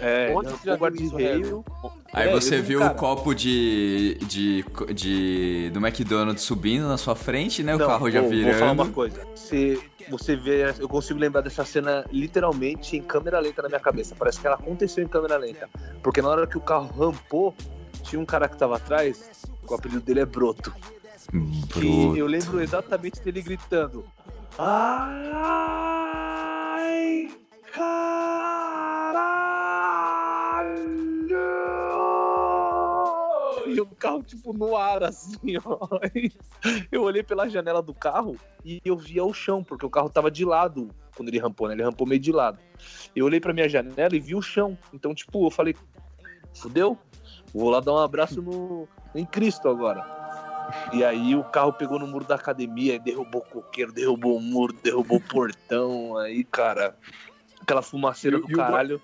[0.00, 1.64] É, Onde você já o guarda-reio.
[2.12, 2.92] Aí É, você viu cara.
[2.92, 4.64] o copo de, de,
[4.94, 7.74] de do McDonald's subindo na sua frente, né?
[7.74, 8.50] O Não, carro já vou, virando.
[8.50, 9.20] Vou falar uma coisa.
[9.34, 14.14] Você, você vê, eu consigo lembrar dessa cena literalmente em câmera lenta na minha cabeça.
[14.18, 15.68] Parece que ela aconteceu em câmera lenta.
[16.02, 17.54] Porque na hora que o carro rampou,
[18.02, 19.30] tinha um cara que tava atrás,
[19.68, 20.72] o apelido dele é Broto.
[21.30, 21.80] Bruto.
[21.80, 24.04] Que eu lembro exatamente dele gritando.
[24.58, 25.38] Ai,
[27.72, 28.84] caralho!
[33.66, 35.78] E o carro, tipo, no ar, assim, ó.
[36.14, 36.30] E
[36.92, 40.30] Eu olhei pela janela do carro e eu via o chão, porque o carro tava
[40.30, 41.74] de lado quando ele rampou, né?
[41.74, 42.58] Ele rampou meio de lado.
[43.14, 44.78] Eu olhei pra minha janela e vi o chão.
[44.92, 45.74] Então, tipo, eu falei,
[46.54, 46.98] fudeu?
[47.52, 50.23] Vou lá dar um abraço no, em Cristo agora.
[50.92, 54.72] E aí o carro pegou no muro da academia, derrubou o coqueiro, derrubou o muro,
[54.82, 56.16] derrubou o portão.
[56.18, 56.96] Aí, cara,
[57.60, 59.02] aquela fumaceira E o- do e o caralho.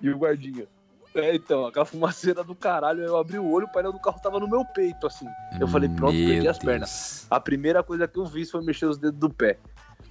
[0.00, 0.66] E o guardinha.
[1.14, 4.38] É, então, aquela fumaceira do caralho, eu abri o olho, o painel do carro tava
[4.38, 5.26] no meu peito, assim.
[5.58, 6.64] Eu falei, pronto, Meu perdi as Deus.
[6.72, 7.26] pernas.
[7.30, 9.58] A primeira coisa que eu fiz foi mexer os dedos do pé.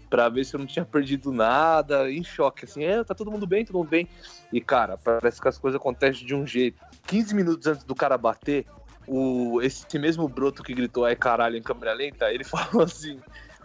[0.09, 3.45] Pra ver se eu não tinha perdido nada, em choque, assim, é, tá todo mundo
[3.45, 4.07] bem, todo mundo bem.
[4.51, 6.79] E, cara, parece que as coisas acontecem de um jeito.
[7.05, 8.65] 15 minutos antes do cara bater,
[9.07, 13.19] o, esse mesmo broto que gritou ai caralho em câmera lenta, ele falou assim: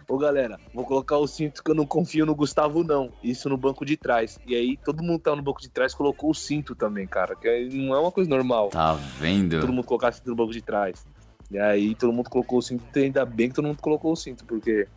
[0.07, 3.11] Ô galera, vou colocar o cinto que eu não confio no Gustavo, não.
[3.23, 4.39] Isso no banco de trás.
[4.45, 7.35] E aí todo mundo que tava no banco de trás colocou o cinto também, cara.
[7.35, 9.59] Que não é uma coisa normal Tá vendo?
[9.59, 11.05] todo mundo colocar cinto no banco de trás.
[11.49, 14.45] E aí todo mundo colocou o cinto, ainda bem que todo mundo colocou o cinto,
[14.45, 14.87] porque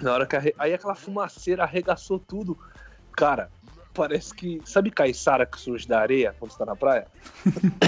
[0.00, 0.54] na hora que arre...
[0.58, 2.58] aí aquela fumaceira arregaçou tudo.
[3.16, 3.50] Cara,
[3.94, 4.60] parece que.
[4.64, 7.06] Sabe caiçara que surge da areia quando você tá na praia?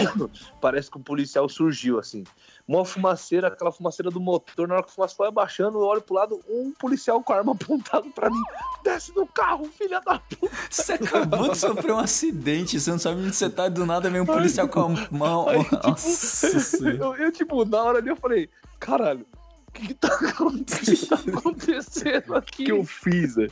[0.62, 2.24] parece que o policial surgiu assim.
[2.66, 6.00] Uma fumaceira, aquela fumaceira do motor, na hora que o fumaça foi abaixando, eu olho
[6.00, 8.42] pro lado, um policial com a arma apontado pra mim.
[8.82, 10.56] Desce do carro, filha da puta!
[10.70, 14.20] Você acabou de sofrer um acidente, você não sabe onde você tá, do nada vem
[14.20, 15.48] um policial com a mão.
[15.48, 19.26] Aí, tipo, eu, eu, tipo, na hora ali eu falei, caralho,
[19.68, 20.82] o que, que tá acontecendo?
[20.82, 22.64] O que que tá acontecendo aqui?
[22.64, 23.48] que eu fiz, né?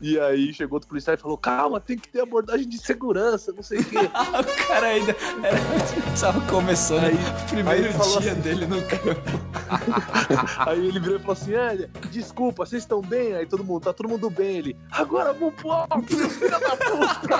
[0.00, 3.62] E aí chegou outro policial e falou, calma, tem que ter abordagem de segurança, não
[3.64, 3.96] sei o quê.
[3.98, 4.08] o
[4.68, 5.10] cara ainda
[5.42, 5.58] era,
[6.20, 9.48] tava começando Aí- o primeiro aí dia assim- dele no campo.
[10.70, 13.34] aí ele virou e falou assim, é, desculpa, vocês estão bem?
[13.34, 14.58] Aí todo mundo, tá todo mundo bem.
[14.58, 17.38] Ele, agora vamos pro alto, seu filho da puta!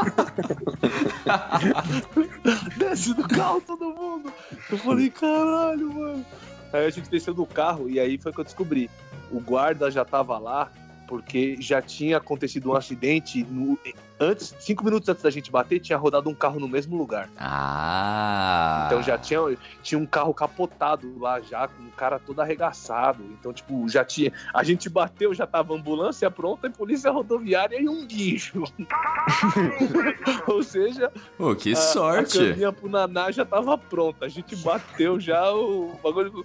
[2.77, 4.33] Desce do carro todo mundo.
[4.71, 6.27] Eu falei, caralho, mano.
[6.73, 8.91] Aí a gente desceu do carro e aí foi que eu descobri.
[9.31, 10.71] O guarda já tava lá
[11.09, 13.79] porque já tinha acontecido um acidente no-
[14.21, 17.31] antes, cinco minutos antes da gente bater, tinha rodado um carro no mesmo lugar.
[17.39, 18.85] Ah.
[18.87, 19.41] Então já tinha,
[19.83, 23.25] tinha um carro capotado lá já, com um cara todo arregaçado.
[23.39, 24.31] Então, tipo, já tinha.
[24.53, 28.65] A gente bateu, já tava ambulância pronta e polícia rodoviária e um guincho.
[30.47, 32.39] Ou seja, Pô, que a, a sorte.
[32.39, 34.27] caminha pro Naná já tava pronta.
[34.27, 36.45] A gente bateu já, o bagulho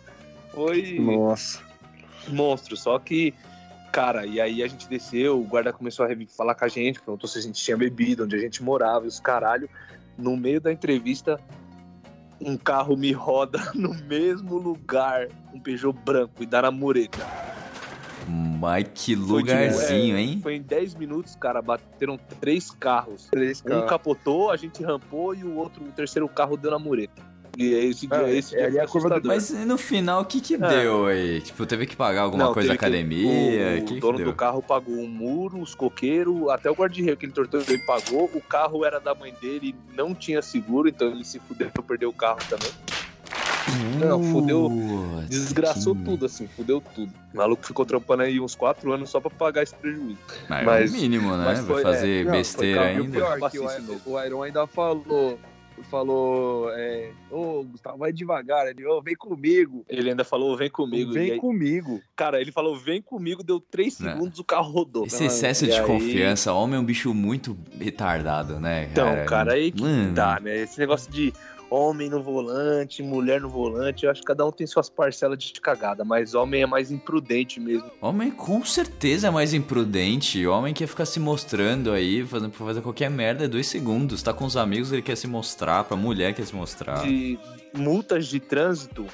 [0.54, 1.60] foi Nossa.
[2.30, 2.78] monstro.
[2.78, 3.34] Só que,
[3.94, 7.30] cara, e aí a gente desceu, o guarda começou a falar com a gente, perguntou
[7.30, 9.70] se a gente tinha bebido, onde a gente morava, e os caralho.
[10.18, 11.40] No meio da entrevista,
[12.42, 17.20] um carro me roda no mesmo lugar, um Peugeot branco, e dá na mureta.
[18.28, 20.40] Mas que Foi de- lugarzinho, é, hein?
[20.42, 23.28] Foi em 10 minutos, cara, bateram três carros.
[23.30, 23.90] Três Um caras.
[23.90, 27.22] capotou, a gente rampou e o outro, o terceiro carro deu na mureta.
[27.56, 29.28] E esse dia, Ah, esse é dia ali foi a curva do-.
[29.28, 30.58] Mas no final, o que que É.
[30.58, 31.40] deu aí?
[31.42, 33.78] Tipo, teve que pagar alguma Não, coisa da teve que- academia?
[33.80, 34.26] O, que que dono deu?
[34.28, 38.30] do carro pagou o muro, os coqueiros, até o guarda-reio que ele tortou, ele pagou.
[38.34, 42.14] O carro era da mãe dele, não tinha seguro, então ele se fudeu, perdeu o
[42.14, 42.72] carro também.
[44.00, 44.70] Não, fudeu,
[45.30, 47.12] Desgraçou que- tudo, assim, fudeu tudo.
[47.34, 50.18] O maluco ficou trampando aí uns quatro anos só pra pagar esse prejuízo.
[50.50, 51.44] Mas, Mas- é o mínimo, né?
[51.46, 53.18] mas Vai foi- fazer é, não, besteira foi carro- E o ainda.
[53.18, 54.02] pior, que o, Bacice mesmo.
[54.06, 55.40] o Iron ainda falou.
[55.90, 58.68] Falou, é, ô Gustavo, vai devagar.
[58.68, 59.86] Ele, ô, vem comigo.
[59.90, 61.12] Ele ainda falou, vem comigo.
[61.12, 62.02] vem aí, comigo.
[62.16, 64.12] Cara, ele falou, vem comigo, deu três Não.
[64.12, 65.06] segundos, o carro rodou.
[65.06, 68.88] Esse excesso E de aí- confiança, homem é um bicho muito retardado, né?
[68.92, 70.60] Então, cara, aí que Mano, dá, né?
[70.64, 71.34] Esse negócio de
[71.70, 75.60] homem no volante, mulher no volante, eu acho que cada um tem suas parcelas de
[75.60, 77.90] cagada, mas homem é mais imprudente mesmo.
[78.02, 80.46] Homem com certeza é mais imprudente.
[80.46, 84.22] Homem quer ficar se mostrando aí, fazendo fazer qualquer merda, é dois segundos.
[84.22, 87.04] Tá com os amigos, ele quer se mostrar, pra mulher quer se mostrar.
[87.04, 87.40] De
[87.74, 89.06] multas de trânsito,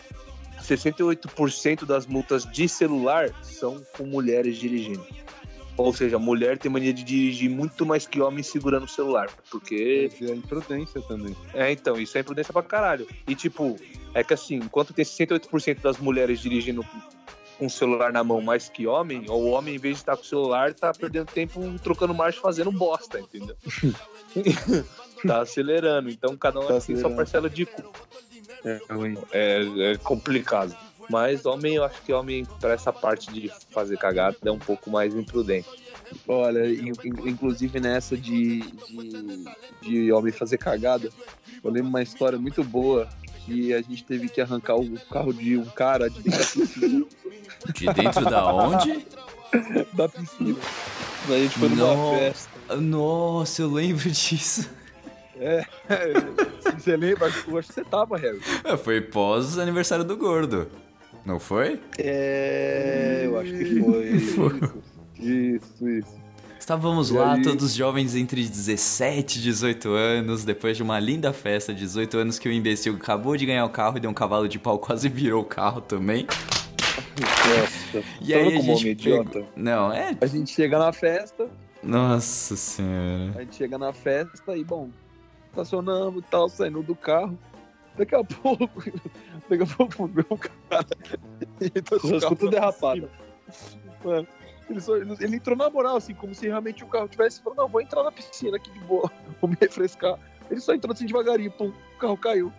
[0.62, 5.06] 68% das multas de celular são com mulheres dirigindo.
[5.80, 9.30] Ou seja, mulher tem mania de dirigir muito mais que homem segurando o celular.
[9.50, 10.12] Porque.
[10.20, 11.34] E a imprudência também.
[11.54, 13.08] É, então, isso é imprudência pra caralho.
[13.26, 13.78] E tipo,
[14.14, 16.84] é que assim, enquanto tem 68% das mulheres dirigindo
[17.58, 20.18] com o celular na mão mais que homem, ou o homem, em vez de estar
[20.18, 23.56] com o celular, tá perdendo tempo trocando marcha fazendo bosta, entendeu?
[25.26, 26.10] tá acelerando.
[26.10, 27.66] Então cada um Tá tem sua parcela de.
[28.66, 29.18] É ruim.
[29.32, 30.76] É, é complicado.
[31.10, 34.90] Mas homem, eu acho que homem, pra essa parte de fazer cagada, é um pouco
[34.92, 35.68] mais imprudente.
[36.28, 39.46] Olha, in- in- inclusive nessa de, de,
[39.82, 41.10] de homem fazer cagada,
[41.64, 43.08] eu lembro uma história muito boa
[43.46, 47.06] que a gente teve que arrancar o carro de um cara de dentro da piscina.
[47.76, 49.06] De dentro da onde?
[49.94, 50.58] da piscina.
[51.28, 52.18] A gente foi numa Não.
[52.18, 52.76] festa.
[52.78, 54.70] Nossa, eu lembro disso.
[56.78, 57.32] Você lembra?
[57.48, 58.42] Eu acho que você tava, Harry.
[58.64, 60.70] É, Foi pós aniversário do gordo.
[61.26, 61.80] Não foi?
[61.98, 63.82] É, eu acho que
[64.36, 64.60] foi.
[65.20, 66.20] Isso, isso.
[66.60, 67.42] Estávamos E lá, aí?
[67.42, 72.38] todos jovens entre 17 e 18 anos, depois de uma linda festa de 18 anos
[72.40, 75.08] que o imbecil acabou de ganhar o carro e deu um cavalo de pau, quase
[75.10, 76.28] virou o carro também.
[77.20, 78.04] Nossa.
[78.22, 79.46] E aí a gente idiota.
[79.56, 80.16] Não, é...
[80.22, 81.48] A gente chega na festa,
[81.82, 83.34] Nossa senhora.
[83.36, 84.90] a gente chega na festa e, bom,
[85.50, 87.38] estacionamos e tal, saindo do carro.
[88.00, 88.82] Daqui a pouco,
[89.50, 90.86] daqui a pouco veio um cara.
[91.92, 93.10] No Só escuta derrapada.
[93.46, 93.82] piscina.
[94.06, 94.28] Mano,
[94.70, 97.58] ele, só- ele- ele entrou na moral, assim, como se realmente o carro tivesse falando,
[97.60, 100.18] não, vou entrar na piscina aqui de boa, vou me refrescar.
[100.50, 102.52] Ele só entrou assim devagarinho, pum, o carro caiu.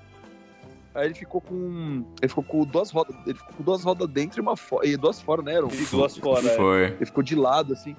[0.94, 2.04] Aí ele ficou com.
[2.20, 3.16] Ele ficou com duas rodas.
[3.24, 4.86] Ele ficou com duas rodas dentro e uma fora.
[4.86, 5.54] E duas fora, né?
[5.54, 6.56] Eram E duas fora, é.
[6.56, 6.84] Foi.
[6.86, 7.96] ele ficou de lado, assim.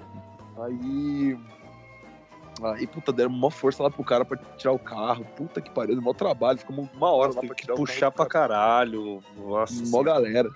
[0.60, 1.36] Aí.
[2.62, 5.24] Aí, puta, deram uma força lá pro cara pra tirar o carro.
[5.36, 6.58] Puta que pariu, deu mó trabalho.
[6.58, 8.48] Ficamos uma hora lá Tem pra tirar o puxar pra carro.
[8.48, 9.22] caralho.
[9.36, 9.82] Nossa.
[9.86, 10.48] Mó galera.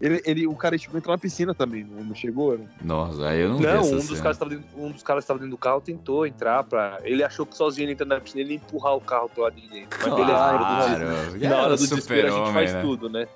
[0.00, 2.56] Ele, ele, o cara chegou a entrar na piscina também, não chegou?
[2.56, 2.68] Né?
[2.80, 4.22] Nossa, aí eu não, vi Não, essa um dos, cena.
[4.22, 7.00] caras tava dentro, um dos caras que tava dentro do carro tentou entrar pra.
[7.02, 9.56] Ele achou que sozinho ele entrando na piscina ele ia empurrar o carro pro lado
[9.56, 9.98] de dentro.
[10.00, 10.98] Mas beleza, na hora do Claro.
[10.98, 12.80] desespero- E na hora do desespero a gente faz né?
[12.80, 13.28] tudo, né?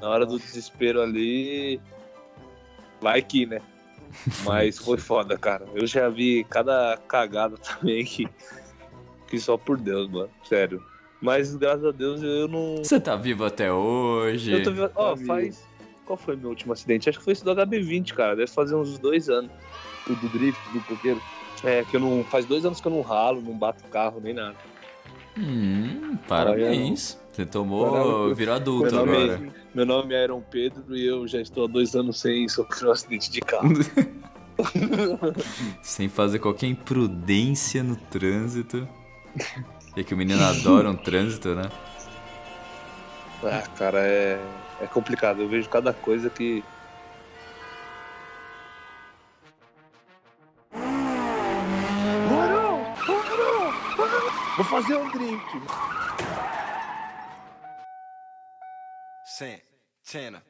[0.00, 1.80] Na hora do desespero ali.
[3.00, 3.60] Vai que, né?
[4.44, 5.66] Mas foi foda, cara.
[5.74, 8.28] Eu já vi cada cagada também que.
[9.26, 10.30] Que só por Deus, mano.
[10.44, 10.82] Sério.
[11.20, 12.76] Mas graças a Deus eu não.
[12.76, 14.52] Você tá vivo até hoje.
[14.52, 14.92] Eu tô vivendo.
[14.94, 15.26] Ó, vivo.
[15.26, 15.66] faz.
[16.04, 17.08] Qual foi meu último acidente?
[17.08, 18.36] Acho que foi esse do HB20, cara.
[18.36, 19.50] Deve fazer uns dois anos.
[20.08, 21.20] O do drift, do coqueiro.
[21.64, 22.22] É, que eu não.
[22.24, 24.56] Faz dois anos que eu não ralo, não bato o carro nem nada.
[25.38, 27.18] Hum, parabéns.
[27.32, 29.32] Você tomou, Caramba, virou adulto Meu nome, agora.
[29.34, 32.88] é, meu nome é Aaron Pedro e eu já estou há dois anos sem sofrer
[32.88, 33.68] um acidente de carro.
[35.82, 38.88] Sem fazer qualquer imprudência no trânsito.
[39.96, 41.70] E é que o menino adora um trânsito, né?
[43.42, 44.40] ah, cara, é,
[44.80, 45.42] é complicado.
[45.42, 46.64] Eu vejo cada coisa que.
[54.56, 55.42] Vou fazer um drink.
[59.24, 60.42] Santana.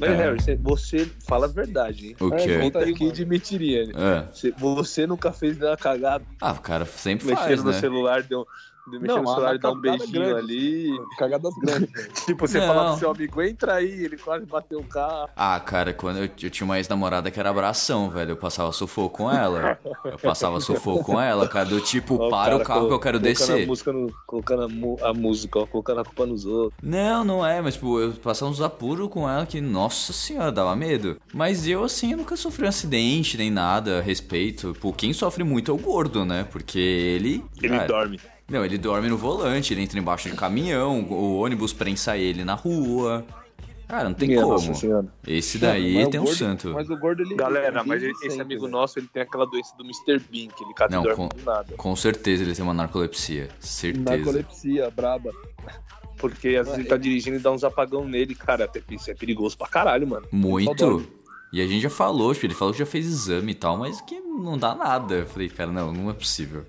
[0.00, 0.14] Mas, É.
[0.14, 2.16] Harry, você- fala a verdade, hein?
[2.20, 2.36] O quê?
[2.36, 3.10] Aqui mano.
[3.10, 3.92] admitiria, né?
[3.96, 4.32] É.
[4.32, 7.80] Você, você nunca fez nenhuma cagada, Ah, o cara sempre mexendo faz, no né?
[7.80, 8.46] celular, deu,
[8.92, 10.38] mexendo Não, no celular e dar um beijinho grande.
[10.38, 11.00] ali.
[11.18, 12.24] Cagadas grandes.
[12.24, 12.66] Tipo, você Não.
[12.66, 15.28] fala pro seu amigo, entra aí, ele quase bateu o carro.
[15.36, 18.32] Ah, cara, quando eu, eu tinha uma ex-namorada que era abração, velho.
[18.32, 19.78] Eu passava sufoco com ela.
[20.04, 21.66] Eu passava sufoco com ela, cara.
[21.66, 23.64] Do tipo, Ó, para o cara carro que eu quero colocando descer.
[23.64, 24.62] A música no, colocando
[25.02, 26.78] a, a música, ó, colocando a culpa nos outros.
[26.82, 30.74] Não, não é, mas tipo, eu passava uns apuros com ela que, nossa senhora, dava
[30.76, 31.16] medo.
[31.32, 34.74] Mas eu, assim, eu nunca sofri um acidente nem nada a respeito.
[34.80, 36.46] Pô, quem sofre muito é o gordo, né?
[36.50, 37.44] Porque ele.
[37.62, 38.20] Ele cara, dorme.
[38.50, 42.54] Não, ele dorme no volante, ele entra embaixo de caminhão, o ônibus prensa ele na
[42.54, 43.24] rua.
[43.86, 44.52] Cara, não tem Minha como.
[44.54, 45.06] Nossa Senhora.
[45.26, 46.70] Esse daí tem um gordo- santo.
[46.74, 47.34] Mas o gordo, ele.
[47.34, 48.72] Galera, ele mas vive esse sempre, amigo velho.
[48.72, 50.18] nosso, ele tem aquela doença do Mr.
[50.30, 51.74] Bean, que ele cata Não, e dorme com- do nada.
[51.76, 53.48] Com certeza ele tem uma narcolepsia.
[53.60, 54.04] Certeza.
[54.16, 55.30] Narcolepsia, braba.
[56.18, 58.64] Porque às vezes ele tá dirigindo e dá uns apagão nele, cara.
[58.64, 60.26] até Isso é perigoso pra caralho, mano.
[60.32, 61.06] Muito.
[61.52, 64.00] E a gente já falou, tipo, ele falou que já fez exame e tal, mas
[64.02, 65.14] que não dá nada.
[65.14, 66.66] Eu falei, cara, não, não é possível.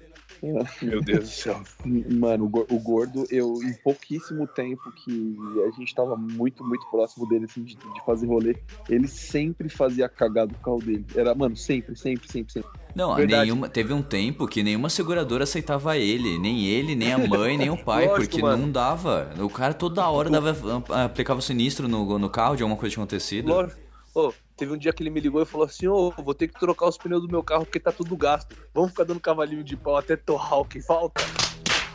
[0.82, 1.62] Meu Deus do céu.
[1.86, 5.38] Mano, o gor- o gordo, eu, em pouquíssimo tempo que
[5.68, 8.56] a gente tava muito, muito próximo dele, assim, de, de fazer rolê,
[8.90, 11.06] ele sempre fazia cagada no carro dele.
[11.16, 12.70] Era, mano, sempre, sempre, sempre, sempre.
[12.96, 13.44] Não, Verdade.
[13.44, 16.40] nenhuma, teve um tempo que nenhuma seguradora aceitava ele.
[16.40, 18.64] Nem ele, nem a mãe, nem o pai, Lógico, porque mano.
[18.66, 19.32] não dava.
[19.40, 20.56] O cara toda hora dava,
[21.04, 23.48] aplicava sinistro no, no carro de alguma coisa que tinha acontecido.
[23.50, 23.89] Lógico.
[24.16, 26.60] Ô, teve um dia que ele me ligou e falou assim: Ô, vou ter que
[26.60, 28.56] trocar os pneus do meu carro porque tá tudo gasto.
[28.74, 31.24] Vamos ficar dando cavalinho de pau até torrar o que falta?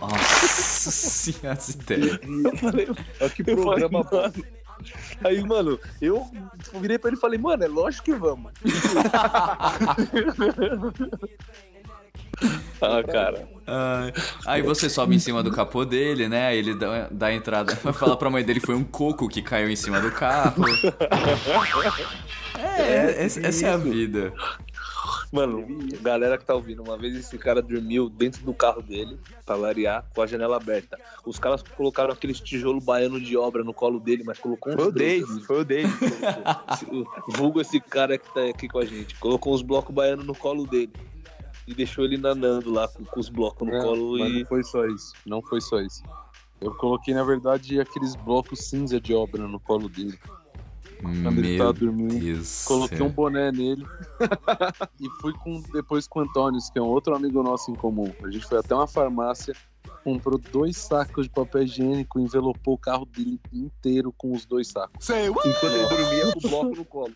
[0.00, 2.20] Nossa senhora, essa ideia.
[2.22, 2.88] Eu falei,
[3.20, 4.10] É que falei, programa bom.
[4.16, 4.34] mano,
[5.24, 6.26] Aí, mano, eu
[6.80, 8.52] virei pra ele e falei, mano, é lógico que vamos.
[12.84, 13.48] ah, cara.
[13.66, 14.12] Ai,
[14.46, 16.48] aí você sobe em cima do capô dele, né?
[16.48, 17.74] Aí ele dá, dá a entrada.
[17.82, 20.64] Vai falar pra mãe dele foi um coco que caiu em cima do carro.
[22.58, 24.32] É, essa, essa é a vida.
[25.32, 25.66] Mano,
[26.00, 30.04] galera que tá ouvindo, uma vez esse cara dormiu dentro do carro dele, pra variar,
[30.14, 30.96] com a janela aberta.
[31.26, 34.88] Os caras colocaram aqueles tijolo baiano de obra no colo dele, mas colocou uns Foi
[34.88, 34.92] o.
[34.92, 35.92] David, foi o David.
[36.92, 39.14] O- Vulgo esse cara que tá aqui com a gente.
[39.16, 40.92] Colocou uns blocos baianos no colo dele.
[41.66, 44.38] E deixou ele nanando lá com, com os blocos no Não, colo mas e.
[44.40, 45.12] não foi só isso.
[45.24, 46.02] Não foi só isso.
[46.60, 50.18] Eu coloquei, na verdade, aqueles blocos cinza de obra no colo dele.
[51.00, 52.18] Quando ele Meu tava dormindo.
[52.18, 52.64] Deus.
[52.64, 53.06] Coloquei céu.
[53.06, 53.84] um boné nele
[55.00, 58.10] e fui com, depois com o Antônio, que é um outro amigo nosso em comum.
[58.22, 59.54] A gente foi até uma farmácia,
[60.02, 65.06] comprou dois sacos de papel higiênico, envelopou o carro dele inteiro com os dois sacos.
[65.10, 67.14] Enquanto ele dormia com o bloco no colo.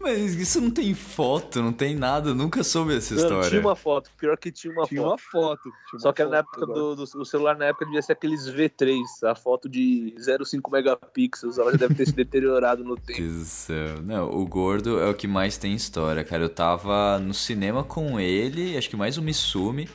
[0.00, 3.48] Mas isso não tem foto, não tem nada, eu nunca soube essa Não, história.
[3.48, 5.10] tinha uma foto, pior que tinha uma Tinha foto.
[5.10, 5.62] uma foto.
[5.90, 8.02] tinha Só uma que era na foto época do, do- O celular na época devia
[8.02, 8.94] ser aqueles V3,
[9.24, 13.20] a foto de 0,5 megapixels, ela já deve ter se deteriorado no tempo.
[13.20, 14.02] Deus do céu.
[14.02, 16.44] Não, o gordo é o que mais tem história, cara.
[16.44, 19.88] Eu tava no cinema com ele, acho que mais o Mitsumi.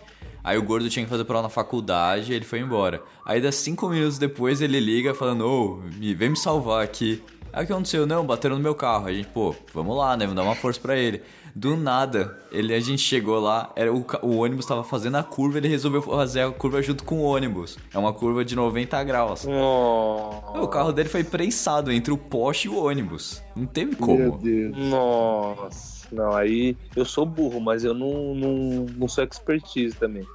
[0.44, 3.04] Aí o gordo tinha que fazer prova na faculdade e ele foi embora.
[3.24, 7.24] Aí, das cinco minutos depois, ele liga falando: Ô, me- vem me salvar aqui.
[7.54, 8.06] Aí o que aconteceu?
[8.06, 9.08] Não, bateram no meu carro.
[9.08, 10.26] A gente, pô, vamos lá, né?
[10.26, 11.22] Vamos dar uma força pra ele.
[11.54, 15.58] Do nada, ele, a gente chegou lá, era o, o ônibus tava fazendo a curva,
[15.58, 17.78] ele resolveu fazer a curva junto com o ônibus.
[17.94, 19.46] É uma curva de 90 graus.
[19.46, 23.44] O carro dele foi prensado entre o poste e o ônibus.
[23.54, 24.38] Não teve como.
[24.38, 24.78] Deus.
[24.78, 30.26] Nossa, não, aí eu sou burro, mas eu não, não, não sou expertise também.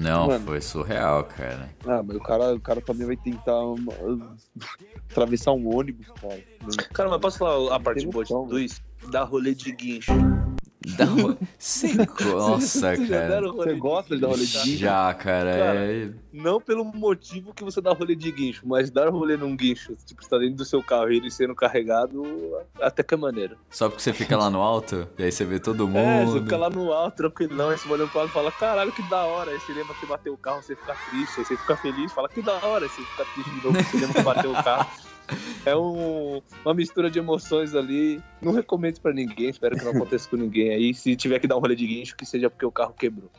[0.00, 0.46] Não, Mano.
[0.46, 1.68] foi surreal, cara.
[1.86, 3.92] Ah, mas o cara, o cara também vai tentar uma-
[5.10, 6.40] atravessar um ônibus, cara.
[6.94, 8.80] Cara, mas posso falar a parte boa de noção, tudo isso?
[9.10, 10.10] Dar rolê de guincho.
[10.96, 11.36] Dá co-
[12.30, 13.28] Nossa, Vocês já cara.
[13.28, 14.64] deram rolê Você gosta de dar rolê de guincho?
[14.64, 14.78] guincho?
[14.78, 15.52] Já, cara.
[15.58, 19.54] Cara, é- Não pelo motivo que você dá rolê de guincho, mas dar rolê num
[19.54, 22.22] guincho, tipo, você tá dentro do seu carro e ele sendo carregado,
[22.80, 23.56] até que é maneiro.
[23.68, 25.98] Só porque você fica lá no alto, e aí você vê todo mundo.
[25.98, 28.92] É, você fica lá no alto, tranquilão, aí você olha pro lado e fala, caralho,
[28.92, 29.50] que da hora.
[29.50, 32.28] Aí você lembra que bateu o carro, você fica triste, aí você fica feliz, fala,
[32.28, 32.86] que da hora.
[32.86, 34.90] Aí você fica triste de novo, você lembra que bateu o carro.
[35.64, 38.20] É um- uma mistura de emoções ali.
[38.40, 40.94] Não recomendo isso pra ninguém, espero que não aconteça com ninguém aí.
[40.94, 43.30] Se tiver que dar um rolê de guincho, que seja porque o carro quebrou.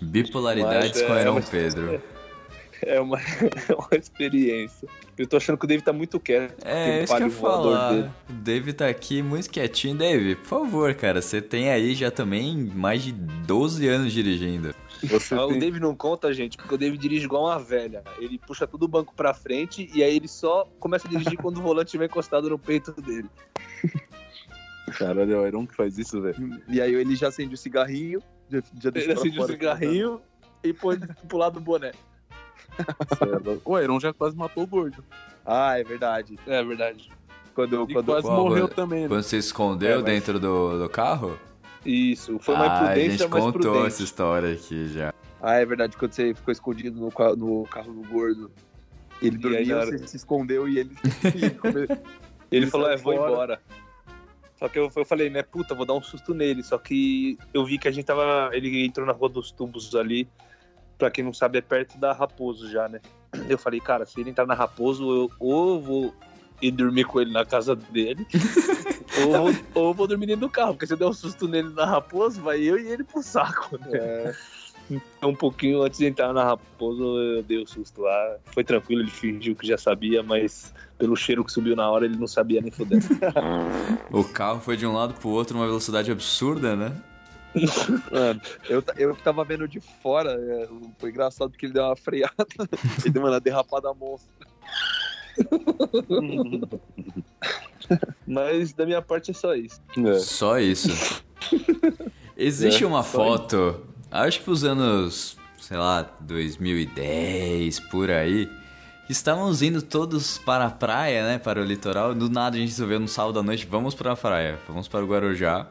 [0.00, 2.00] Bipolaridades é, com é uma- Pedro.
[2.86, 3.16] É uma,
[3.70, 4.86] é uma experiência.
[5.16, 6.54] Eu tô achando que o David tá muito quieto.
[6.66, 7.92] É, isso que eu falar.
[7.92, 8.10] dele.
[8.28, 9.94] O Dave tá aqui muito quietinho.
[9.96, 14.74] Dave, por favor, cara, você tem aí já também mais de 12 anos dirigindo.
[15.08, 15.58] Você Ah, O tem...
[15.58, 18.02] David não conta, gente, porque o David dirige igual uma velha.
[18.18, 21.58] Ele puxa todo o banco pra frente e aí ele só começa a dirigir quando
[21.58, 23.28] o volante estiver encostado no peito dele.
[24.98, 26.60] Caralho, é o Iron que faz isso, velho.
[26.68, 30.20] E aí ele já acende o cigarrinho, já, já deixa Ele acende o cigarrinho
[30.62, 30.98] e põe
[31.28, 31.92] pro lado do boné.
[33.64, 35.04] O Iron já quase matou o gordo.
[35.44, 36.38] Ah, é verdade.
[36.46, 37.10] É verdade.
[37.54, 39.08] Quando, E quando quase morreu quando- também, né?
[39.08, 41.38] Quando você escondeu É, mas- dentro do, do carro?
[41.84, 43.86] Isso, foi uma ah, a imprudência, gente mas contou prudente.
[43.86, 45.12] essa história aqui já.
[45.42, 48.50] Ah, é verdade, quando você ficou escondido no, ca- no carro do gordo.
[49.22, 50.90] Ele E hora- você se escondeu e ele,
[51.24, 51.88] ele
[52.50, 53.60] Ele falou, é, vou embora.
[54.58, 56.62] Só que eu, eu falei, né, puta, vou dar um susto nele.
[56.62, 58.50] Só que eu vi que a gente tava.
[58.52, 60.28] Ele entrou na Rua dos Tubos ali.
[60.96, 63.00] Pra quem não sabe, é perto da Raposo já, né?
[63.48, 66.14] Eu falei, cara, se ele entrar na Raposo, eu ou eu vou
[66.62, 68.24] ir dormir com ele na casa dele,
[69.18, 70.72] ou, eu vou- ou vou dormir dentro do carro.
[70.74, 73.78] Porque se eu der um susto nele na Raposo, vai eu e ele pro saco,
[73.78, 73.88] né?
[73.92, 74.34] É,
[74.90, 78.36] Então, um pouquinho antes de entrar na Raposo, eu dei o susto lá.
[78.46, 82.16] Foi tranquilo, ele fingiu que já sabia, mas pelo cheiro que subiu na hora, ele
[82.16, 83.04] não sabia nem fudendo.
[84.12, 86.92] O carro foi de um lado pro outro numa velocidade absurda, né?
[88.10, 91.96] mano, eu, eu que tava vendo de fora, é, foi engraçado porque ele deu uma
[91.96, 92.34] freada.
[93.04, 94.28] ele deu uma derrapada monstra.
[98.26, 99.80] Mas da minha parte é só isso.
[99.96, 100.18] É.
[100.18, 101.22] Só isso.
[102.36, 108.50] Existe uma foto, acho que pros anos, sei lá, 2010, por aí.
[109.08, 111.38] Estávamos indo todos para a praia, né?
[111.38, 112.14] Para o litoral.
[112.14, 115.04] Do nada a gente resolveu no sábado à noite, vamos para a praia, vamos para
[115.04, 115.68] o Guarujá.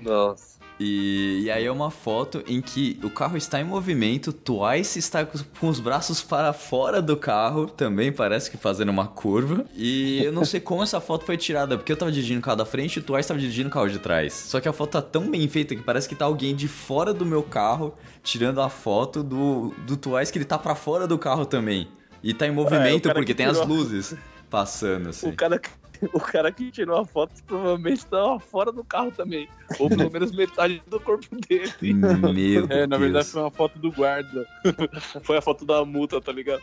[0.00, 0.55] Nossa.
[0.78, 5.24] E, e aí é uma foto em que o carro está em movimento, Twice está
[5.24, 9.64] com, os braços para fora do carro, também parece que fazendo uma curva.
[9.74, 12.58] E eu não sei como essa foto foi tirada, porque eu tava dirigindo o carro
[12.58, 14.34] da frente e o Twice estava dirigindo o carro de trás.
[14.34, 17.14] Só que a foto tá tão bem feita que parece que tá alguém de fora
[17.14, 21.18] do meu carro tirando a foto do, do Twice que ele tá para fora do
[21.18, 21.88] carro também.
[22.22, 24.14] E tá em movimento cara porque que tem as luzes
[24.50, 25.28] passando assim.
[25.28, 25.60] O cara
[26.12, 29.48] o cara que tirou a foto provavelmente estava fora do carro também.
[29.78, 31.72] Ou pelo menos metade do corpo dele.
[31.82, 34.46] Meu É, na verdade foi uma foto do guarda.
[35.22, 36.62] Foi a foto da multa, tá ligado?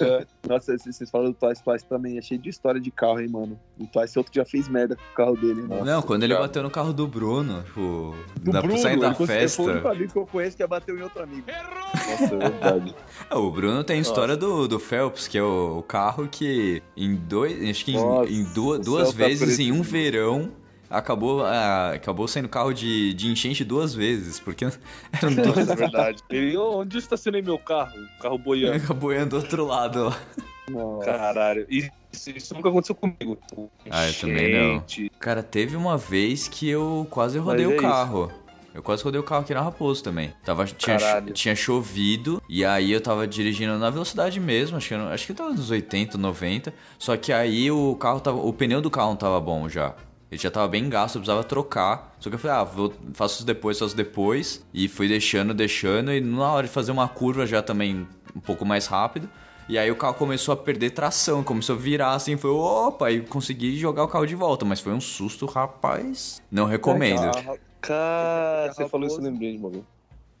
[0.00, 0.26] É.
[0.48, 3.58] Nossa, vocês falam do Twice, Twice também é cheio de história de carro, hein, mano.
[3.78, 5.62] O Twice outro que já fez merda com o carro dele.
[5.62, 5.84] Nossa.
[5.84, 9.28] Não, quando ele bateu no carro do Bruno, tipo, Do Bruno, saindo da Foi o
[9.28, 9.88] único festa.
[9.90, 11.46] amigo que eu conheço que bateu em outro amigo.
[11.92, 12.94] Nossa, é verdade.
[13.28, 16.82] É, o Bruno tem a história do, do Phelps, que é o, o carro que
[16.96, 19.60] em dois, acho que em, em duas, duas céu tá vezes preto.
[19.62, 20.52] em um verão
[20.90, 24.64] acabou, ah, acabou sendo carro de, de enchente duas vezes, porque
[25.12, 26.22] eram duas, É verdade.
[26.28, 27.96] Ele, "Ô, onde eu estacionei meu carro?
[28.18, 28.76] O carro boiando.
[28.76, 30.20] acabou indo do outro lado lá.
[30.68, 31.06] Nossa.
[31.06, 31.66] Caralho.
[31.68, 31.90] Isso,
[32.34, 33.38] isso nunca aconteceu comigo.
[33.90, 34.84] Ah, eu também não.
[35.18, 38.32] Cara, teve uma vez que eu quase rodei Mas o é carro.
[38.74, 40.32] Eu quase rodei o carro aqui na Raposo também.
[40.44, 44.94] Tava, tinha, cho- tinha chovido e aí eu tava dirigindo na velocidade mesmo, acho que,
[44.94, 46.72] eu acho que tava nos 80, 90.
[46.98, 48.38] Só que aí o carro tava.
[48.38, 49.94] O pneu do carro não tava bom já.
[50.30, 52.14] Ele já tava bem gasto, eu precisava trocar.
[52.20, 54.64] Só que eu falei, ah, vou, faço isso depois, faço depois.
[54.72, 56.12] E fui deixando, deixando.
[56.12, 58.06] E na hora de fazer uma curva já também
[58.36, 59.28] um pouco mais rápido.
[59.68, 63.20] E aí o carro começou a perder tração, começou a virar assim, foi opa, e
[63.22, 64.64] consegui jogar o carro de volta.
[64.64, 66.40] Mas foi um susto, rapaz.
[66.50, 67.30] Não recomendo.
[67.80, 69.84] Cara, você falou isso, eu lembrei de uma vez.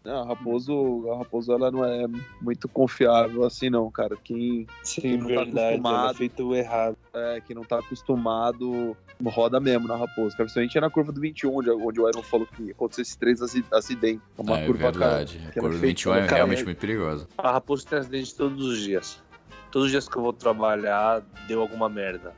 [0.04, 2.06] não, a Raposo, a Raposo ela não é
[2.40, 4.16] muito confiável assim não, cara.
[4.22, 5.58] Quem, Sim, não tá verdade.
[5.58, 6.10] Ela acostumado.
[6.10, 6.96] é feito errado.
[7.14, 10.30] é, quem não tá acostumado roda mesmo na Raposo.
[10.30, 13.42] Cara, principalmente na curva do 21, onde, onde o Iron falou que aconteceu esses três
[13.42, 14.22] aci- acidentes.
[14.38, 15.34] Uma é curva, verdade.
[15.38, 17.28] cara, a ela curva é feita- 21 é realmente é- muito perigosa.
[17.36, 19.22] A Raposo tem acidente todos os dias.
[19.70, 22.32] Todos os dias que eu vou trabalhar, deu alguma merda.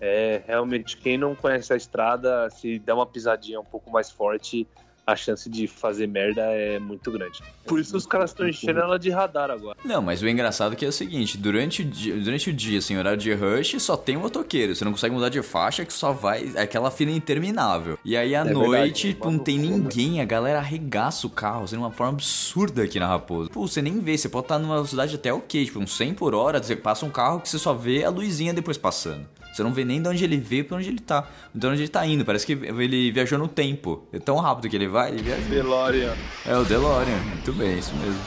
[0.00, 4.66] É, realmente, quem não conhece a estrada, se der uma pisadinha um pouco mais forte,
[5.06, 7.42] a chance de fazer merda é muito grande.
[7.66, 9.76] Por isso os caras estão enchendo ela de radar agora.
[9.84, 12.78] Não, mas o engraçado é que é o seguinte, durante o dia, durante o dia
[12.78, 14.74] assim, horário de rush, só tem motoqueiro.
[14.74, 16.50] Você não consegue mudar de faixa, que só vai.
[16.54, 17.98] É aquela fila interminável.
[18.04, 21.76] E aí à É noite, verdade, não tem ninguém, a galera arregaça o carro, assim,
[21.76, 23.50] de uma forma absurda aqui na Raposa.
[23.50, 26.34] Pô, você nem vê, você pode estar numa velocidade até ok, tipo, uns 100 por
[26.34, 29.26] hora, você passa um carro que você só vê a luzinha depois passando.
[29.54, 31.28] Você não vê nem de onde ele veio pra onde ele tá.
[31.54, 32.24] De onde ele tá indo.
[32.24, 34.04] Parece que ele viajou no tempo.
[34.12, 35.48] É tão rápido que ele vai, ele viaja.
[35.48, 36.12] DeLorean.
[36.44, 37.20] É o DeLorean.
[37.20, 38.20] Muito bem, isso mesmo.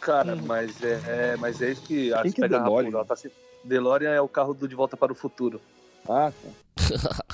[0.00, 3.04] Cara, mas é, é- mas é isso que acho Quem que é pega a DeLorean?
[3.04, 3.32] Tá se...
[3.64, 5.60] DeLorean é o carro do De Volta para o Futuro.
[6.08, 7.24] Ah, tá.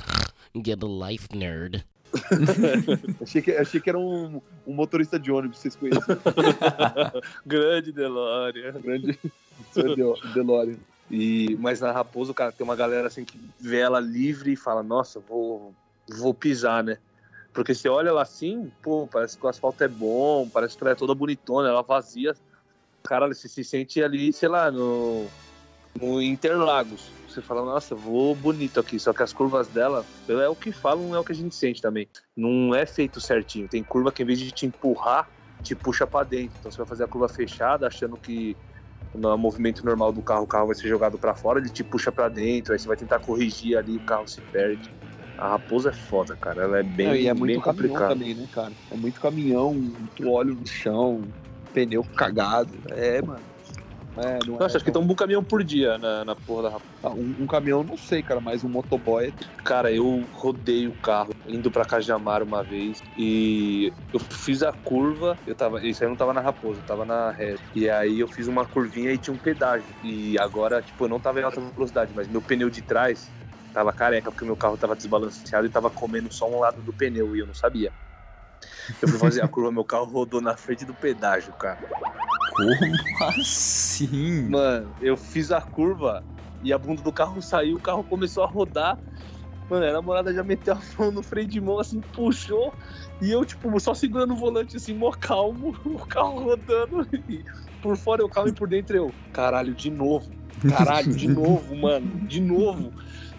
[0.64, 1.84] Get a life, nerd.
[3.20, 6.16] Achei que, achei que era um, um motorista de ônibus, vocês conhecem.
[7.44, 8.72] Grande DeLorean.
[8.80, 9.18] Grande
[10.32, 10.76] DeLorean.
[11.11, 14.82] E, mas na Raposo, cara, tem uma galera assim que vê ela livre e fala,
[14.82, 15.74] nossa, vou,
[16.09, 16.98] vou pisar, né?
[17.52, 20.92] Porque você olha ela assim, pô, parece que o asfalto é bom, parece que ela
[20.92, 22.34] é toda bonitona, ela vazia.
[23.05, 25.28] Cara, você se sente ali, sei lá, no,
[26.00, 27.12] no Interlagos.
[27.28, 28.98] Você fala, nossa, vou bonito aqui.
[28.98, 31.80] Só que as curvas dela, é o que falam, é o que a gente sente
[31.80, 32.09] também.
[32.36, 33.68] Não é feito certinho.
[33.68, 35.28] Tem curva que em vez de te empurrar,
[35.62, 36.57] te puxa pra dentro.
[36.59, 38.57] Então você vai fazer a curva fechada, achando que
[39.14, 42.10] no movimento normal do carro, o carro vai ser jogado pra fora, ele te puxa
[42.10, 44.90] pra dentro, aí você vai tentar corrigir ali, o carro se perde.
[45.36, 46.62] A raposa é foda, cara.
[46.62, 48.14] Ela é bem, Não, e é muito caminhão complicada.
[48.14, 48.72] também, né, cara?
[48.90, 51.22] É muito caminhão, muito óleo no chão,
[51.72, 52.80] pneu cagado.
[52.90, 53.53] É, mano.
[54.16, 56.68] É, não Nossa, é, acho que tem um caminhão por dia na, na porra da
[56.70, 56.94] raposa.
[57.02, 59.32] Ah, um, um caminhão, não sei, cara, mas um motoboy é
[59.64, 65.38] Cara, eu rodei o carro indo pra Cajamar uma vez e eu fiz a curva,
[65.46, 67.56] eu tava, isso aí não tava na Raposa, eu tava na Ré.
[67.74, 69.94] E aí eu fiz uma curvinha e tinha um pedágio.
[70.02, 73.32] E agora, tipo, eu não tava em alta velocidade, mas meu pneu de trás
[73.72, 77.34] tava careca porque meu carro tava desbalanceado e tava comendo só um lado do pneu
[77.34, 77.92] e eu não sabia.
[79.02, 81.80] Eu fui fazer a curva, meu carro rodou na frente do pedágio, cara.
[82.55, 82.70] Como
[83.38, 84.48] assim?
[84.48, 86.22] Mano, eu fiz a curva
[86.62, 88.98] e a bunda do carro saiu, o carro começou a rodar.
[89.68, 92.72] Mano, a namorada já meteu a mão no freio de mão, assim, puxou.
[93.20, 97.09] E eu, tipo, só segurando o volante, assim, mó calmo, o carro rodando.
[97.28, 97.44] E
[97.82, 99.12] por fora eu calmo e por dentro eu.
[99.32, 100.30] Caralho, de novo.
[100.68, 102.07] Caralho, de novo, mano.
[102.26, 102.92] De novo.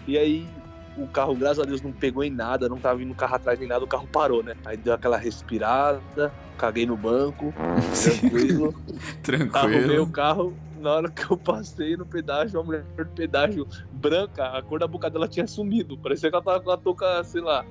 [0.06, 0.48] E aí
[0.96, 3.68] o carro, graças a Deus, não pegou em nada, não tava vindo carro atrás nem
[3.68, 4.54] nada, o carro parou, né?
[4.64, 7.52] Aí deu aquela respirada, caguei no banco,
[7.92, 8.74] tranquilo.
[9.52, 10.06] Arrumei o Tranquilo.
[10.10, 14.78] carro, na hora que eu passei no pedágio, a mulher do pedágio branca, a cor
[14.78, 15.98] da boca dela tinha sumido.
[15.98, 17.64] Parecia que ela tava com a touca, sei lá,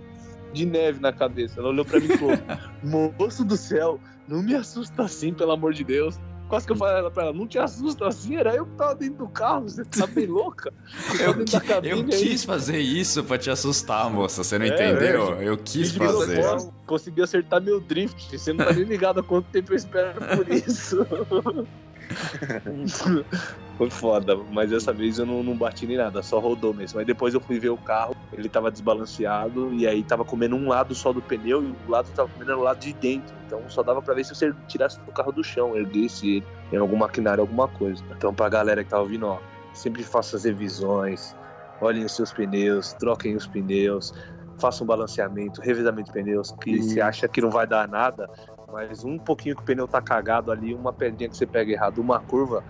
[0.53, 1.59] de neve na cabeça.
[1.59, 2.37] Ela olhou pra mim e falou:
[3.17, 6.19] Moço do céu, não me assusta assim, pelo amor de Deus.
[6.55, 9.25] Quase que eu falei pra ela, não te assusta assim, era eu que tava dentro
[9.25, 10.73] do carro, você tá bem louca?
[11.19, 12.05] Eu, cabine eu aí.
[12.05, 14.41] quis fazer isso pra te assustar, moça.
[14.41, 15.41] Você não É, entendeu?
[15.41, 16.41] Eu quis fazer.
[16.41, 18.37] propósito, Consegui acertar meu drift.
[18.39, 21.05] Você não tá nem ligado há quanto tempo eu espero por isso.
[23.77, 26.99] Foi foda, mas dessa vez eu não, não bati nem nada, só rodou mesmo.
[26.99, 30.69] Aí depois eu fui ver o carro, ele tava desbalanceado e aí tava comendo um
[30.69, 33.35] lado só do pneu e o lado tava comendo o lado de dentro.
[33.45, 36.77] Então só dava pra ver se você tirasse o carro do chão, erguesse ele em
[36.77, 38.01] algum maquinário, alguma coisa.
[38.15, 39.39] Então pra galera que tá ouvindo, ó,
[39.73, 41.35] sempre faça as revisões,
[41.81, 44.13] olhem os seus pneus, troquem os pneus,
[44.57, 48.29] façam um balanceamento, revezamento de pneus, que você acha que não vai dar nada,
[48.71, 51.99] mas um pouquinho que o pneu tá cagado ali, uma pedrinha que você pega errado,
[51.99, 52.63] uma curva,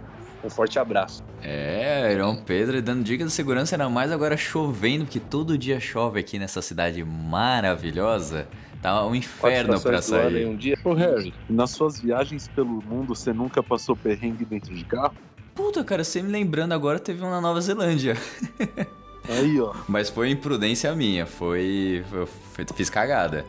[0.46, 1.24] um forte abraço.
[1.42, 6.20] É, Irão Pedro dando dicas de segurança, ainda mais agora chovendo, porque todo dia chove
[6.20, 8.48] aqui nessa cidade maravilhosa.
[8.82, 10.46] Tá um inferno pra sair.
[10.46, 10.78] Um dia.
[10.84, 15.16] Ô, Harry, nas suas viagens pelo mundo, você nunca passou perrengue dentro de carro?
[15.56, 18.16] Puta, cara, você me lembrando agora, teve um na Nova Zelândia.
[19.28, 19.74] Aí, ó.
[19.88, 22.04] Mas foi imprudência minha, foi.
[22.10, 23.44] foi- foi- fiz cagada.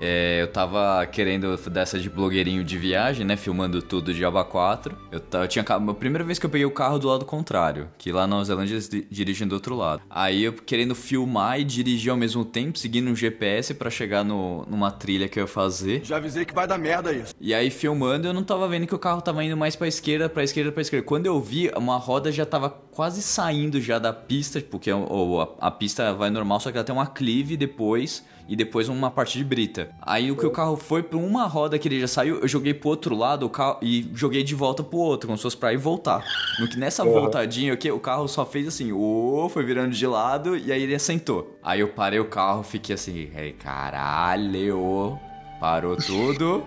[0.00, 3.36] É, eu tava querendo dessa de blogueirinho de viagem, né?
[3.36, 4.96] Filmando tudo de aba 4.
[5.10, 5.64] Eu, eu tinha.
[5.68, 8.44] A primeira vez que eu peguei o carro do lado contrário, que lá na Nova
[8.44, 10.00] Zelândia eles di- dirigem do outro lado.
[10.08, 14.64] Aí eu querendo filmar e dirigir ao mesmo tempo, seguindo um GPS pra chegar no,
[14.66, 16.02] numa trilha que eu ia fazer.
[16.04, 17.34] Já avisei que vai dar merda isso.
[17.40, 20.28] E aí filmando, eu não tava vendo que o carro tava indo mais pra esquerda,
[20.28, 21.04] pra esquerda, pra esquerda.
[21.04, 25.40] Quando eu vi, uma roda já tava quase saindo já da pista, porque o- o-
[25.40, 29.10] a, a pista vai normal, só que ela tem uma clive depois e depois uma
[29.10, 29.90] parte de brita.
[30.00, 32.72] Aí o que o carro foi pra uma roda que ele já saiu, eu joguei
[32.72, 35.72] pro outro lado o carro, e joguei de volta pro outro, como se fosse pra
[35.72, 36.24] ir voltar.
[36.58, 40.56] No que nessa voltadinha aqui, o carro só fez assim, ô, foi virando de lado
[40.56, 41.58] e aí ele assentou.
[41.62, 45.18] Aí eu parei o carro, fiquei assim, "Ei, caralho,
[45.60, 46.64] parou tudo.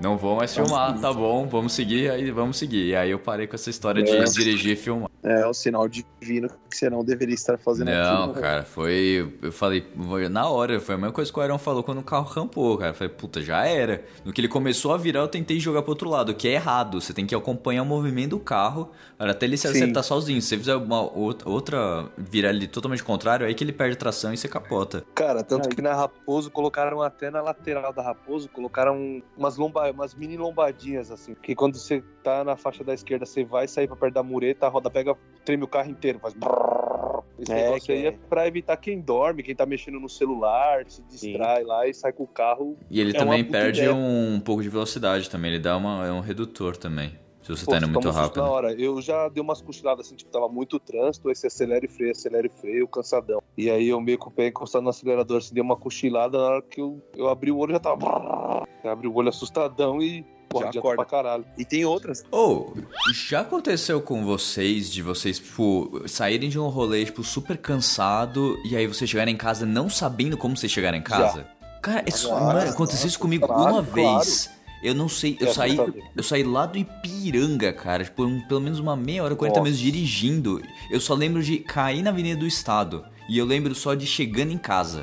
[0.00, 2.86] Não vou mais filmar, tá bom, vamos seguir, aí vamos seguir.
[2.86, 4.24] E aí eu parei com essa história de É.
[4.24, 5.10] dirigir e filmar.
[5.22, 8.40] É um sinal divino que você não deveria estar fazendo Não, aquilo.
[8.40, 9.30] cara, foi.
[9.42, 12.02] Eu falei, foi na hora, foi a mesma coisa que o Aaron falou quando o
[12.02, 12.90] carro rampou, cara.
[12.92, 14.02] Eu falei, puta, já era.
[14.24, 16.98] No que ele começou a virar, eu tentei jogar pro outro lado, que é errado.
[17.00, 19.74] Você tem que acompanhar o movimento do carro até ele se Sim.
[19.76, 20.40] acertar sozinho.
[20.40, 24.32] Se você fizer uma outra, outra virar ele totalmente contrário, aí que ele perde tração
[24.32, 25.04] e você capota.
[25.14, 29.58] Cara, tanto que na Raposo colocaram até na lateral da Raposo, colocaram umas,
[29.90, 31.34] lomba, umas mini lombadinhas, assim.
[31.34, 34.66] Que quando você tá na faixa da esquerda, você vai sair pra perto da mureta,
[34.66, 36.34] a roda pega, treme o carro inteiro, faz.
[36.34, 37.20] brrr.
[37.38, 38.08] Esse É, negócio que aí é.
[38.08, 42.12] é pra evitar quem dorme, quem tá mexendo no celular, se distrai lá e sai
[42.12, 42.76] com o carro.
[42.90, 43.94] E ele É também perde ideia.
[43.94, 45.52] um, pouco de velocidade também.
[45.52, 47.18] Ele dá uma, é um redutor também.
[47.42, 48.42] Se você Pô, tá indo você muito rápido.
[48.42, 48.72] Na hora.
[48.74, 52.12] Eu já dei umas cochiladas assim, tipo, tava muito trânsito, aí você acelera e freia,
[52.12, 53.42] acelera e freia, eu cansadão.
[53.56, 56.44] E aí eu meio com o pé encostado no acelerador, assim, dei uma cochilada, na
[56.44, 58.66] hora que eu, eu abri o olho já tava.
[58.84, 60.24] Eu abri o olho assustadão e.
[60.48, 60.96] Porra, Já acorda.
[60.96, 61.44] pra caralho.
[61.56, 62.24] E tem outras.
[62.28, 62.74] Ou,
[63.14, 68.74] já aconteceu com vocês de vocês, tipo, saírem de um rolê, tipo, super cansado e
[68.74, 71.46] aí vocês chegarem em casa não sabendo como vocês chegaram em casa?
[71.80, 74.18] Cara, isso, Claro, mano, aconteceu isso comigo claro, uma claro.
[74.18, 74.50] vez.
[74.82, 76.02] Eu não sei, eu É saí, assustador.
[76.16, 79.70] eu saí lá do Ipiranga, cara, tipo, um- pelo menos uma meia hora, 40 Nossa.
[79.70, 80.62] minutos dirigindo.
[80.90, 83.04] Eu só lembro de cair na Avenida do Estado.
[83.28, 85.02] E eu lembro só de chegando em casa.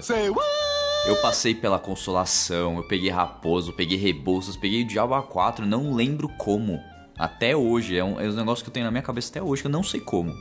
[1.06, 6.28] Eu passei pela Consolação, eu peguei Raposo, peguei Rebouças, peguei o Diabo A4, não lembro
[6.38, 6.78] como.
[7.18, 9.62] Até hoje, é um, é um negócio que eu tenho na minha cabeça até hoje,
[9.62, 10.34] que eu não sei como.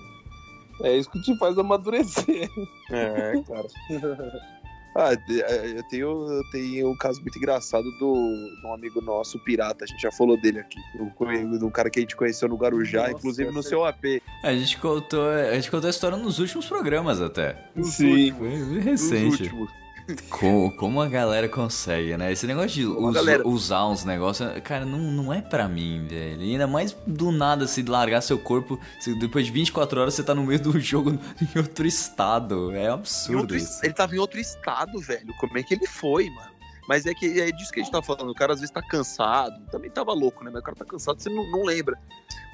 [0.82, 2.50] É isso que te faz amadurecer.
[2.90, 3.66] É, cara.
[4.98, 8.14] Ah, é, eu tenho, eu tenho um caso muito engraçado do,
[8.60, 10.78] de um amigo nosso, o Pirata, a gente já falou dele aqui.
[10.98, 13.84] O, co- do cara que a gente conheceu no Guarujá, Nossa, inclusive no essa- seu
[13.84, 14.22] AP.
[14.42, 17.68] A gente contou, a gente contou a história nos últimos programas até.
[17.82, 18.32] Sim.
[18.32, 19.42] Foi recente.
[19.42, 19.85] últimos.
[20.30, 22.30] Como, como a galera consegue, né?
[22.32, 26.42] Esse negócio de us- galera- usar uns negócios, cara, não, não é pra mim, velho.
[26.42, 30.22] E ainda mais do nada se largar seu corpo, se depois de 24 horas você
[30.22, 31.10] tá no meio do jogo
[31.42, 32.70] em outro estado.
[32.72, 35.34] É absurdo outro ele tava em outro estado, velho.
[35.40, 36.54] Como é que ele foi, mano?
[36.88, 38.30] Mas é que é disso que a gente tá falando.
[38.30, 39.60] O cara às vezes tá cansado.
[39.72, 40.50] Também tava louco, né?
[40.52, 41.98] Mas o cara tá cansado, você não, não lembra.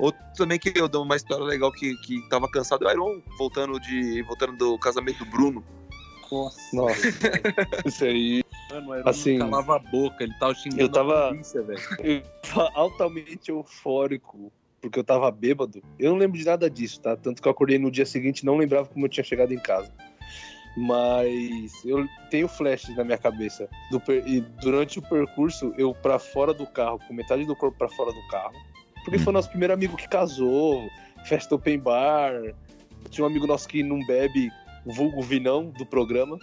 [0.00, 2.88] Outro também que eu dou uma história legal que, que tava cansado.
[2.88, 5.62] É o Iron voltando, de, voltando do casamento do Bruno.
[6.72, 7.00] Nossa.
[7.86, 8.42] Isso aí.
[8.70, 11.80] Mano, era Assim, calava a boca, ele tava xingando eu tava- a polícia, velho.
[12.02, 14.50] Eu tava altamente eufórico.
[14.80, 15.80] Porque eu tava bêbado.
[15.96, 17.16] Eu não lembro de nada disso, tá?
[17.16, 19.58] Tanto que eu acordei no dia seguinte e não lembrava como eu tinha chegado em
[19.58, 19.92] casa.
[20.76, 23.68] Mas eu tenho flashes na minha cabeça.
[23.90, 27.76] Do per- E durante o percurso, eu pra fora do carro, com metade do corpo
[27.78, 28.54] pra fora do carro.
[29.04, 30.88] Porque foi o nosso primeiro amigo que casou,
[31.26, 32.32] festa open bar.
[33.10, 34.50] Tinha um amigo nosso que não bebe,
[34.84, 36.38] vulgo Vinão, do programa.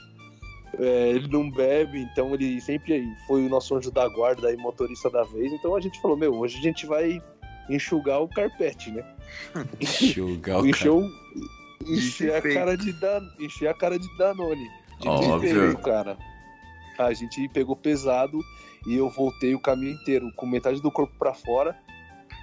[0.78, 5.10] É, ele não bebe, então ele sempre foi o nosso anjo da guarda e motorista
[5.10, 5.52] da vez.
[5.52, 7.22] Então a gente falou: Meu, hoje a gente vai
[7.70, 9.04] enxugar o carpete, né?
[9.80, 10.68] Enxugar o.
[10.68, 11.10] Encheu,
[11.88, 14.70] encher a cara de Dan, encher a cara de Danone.
[15.00, 15.78] De Óbvio.
[15.80, 16.18] cara.
[16.98, 18.40] A gente pegou pesado
[18.86, 21.78] e eu voltei o caminho inteiro com metade do corpo pra fora.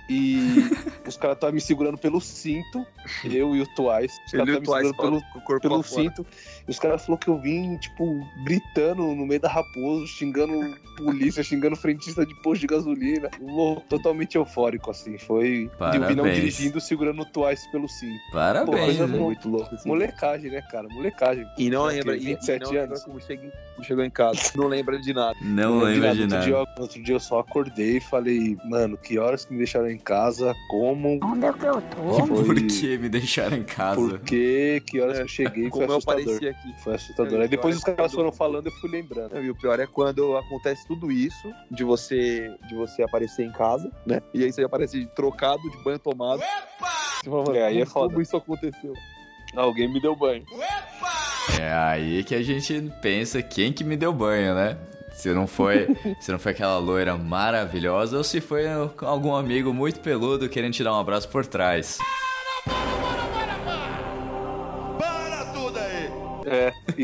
[0.09, 0.71] E
[1.07, 2.87] os caras estavam me segurando pelo cinto,
[3.25, 4.19] eu e o Twice.
[4.27, 6.27] Os e caras o estavam me Twice segurando pelo, corpo pelo cinto.
[6.67, 11.43] E os caras falaram que eu vim, tipo, gritando no meio da raposo, xingando polícia,
[11.45, 13.31] xingando frentista de posto de gasolina.
[13.41, 15.19] Louco, totalmente eufórico, assim.
[15.19, 15.71] Foi.
[15.81, 16.37] Eu vi não Parabéns.
[16.37, 18.21] dirigindo, segurando o Twice pelo cinto.
[18.31, 18.85] Pô, Parabéns.
[18.85, 19.19] coisa né?
[19.19, 19.75] muito louca.
[19.75, 19.89] assim.
[19.89, 20.89] Molecagem, né, cara?
[20.89, 21.47] Molecagem.
[21.59, 23.05] E não lembra, e, e 27 não lembra anos.
[23.05, 24.53] como como chegou em casa.
[24.57, 25.37] Não lembra de nada.
[25.43, 26.45] Não lembro de outro nada.
[26.45, 29.96] Dia, outro dia eu só acordei e falei, mano, que horas que me deixaram em
[29.99, 30.55] casa?
[30.69, 31.19] Como?
[31.23, 32.27] Onde é que eu tô?
[32.27, 33.97] Foi- Por que me deixaram em casa?
[34.01, 34.83] Por quê?
[34.87, 35.63] Que horas que eu cheguei?
[35.65, 36.23] Foi Como eu assustador.
[36.23, 36.75] apareci aqui.
[36.83, 37.41] Foi assustador.
[37.41, 39.43] Aí depois que os caras que foram falando, eu fui lembrando.
[39.43, 43.91] E o pior é quando acontece tudo isso, de você de você aparecer em casa,
[44.07, 44.21] né?
[44.35, 46.41] E aí você aparece trocado, de banho tomado.
[46.41, 48.09] Você fala, mano, É, aí é foda.
[48.09, 48.93] Como isso aconteceu?
[49.55, 50.45] Alguém me deu banho.
[51.61, 54.77] É aí que a gente pensa quem que me deu banho, né?
[55.17, 55.89] Se não foi,
[56.21, 58.67] se não foi aquela loira maravilhosa ou se foi
[59.01, 61.99] algum amigo muito peludo querendo te dar um abraço por trás.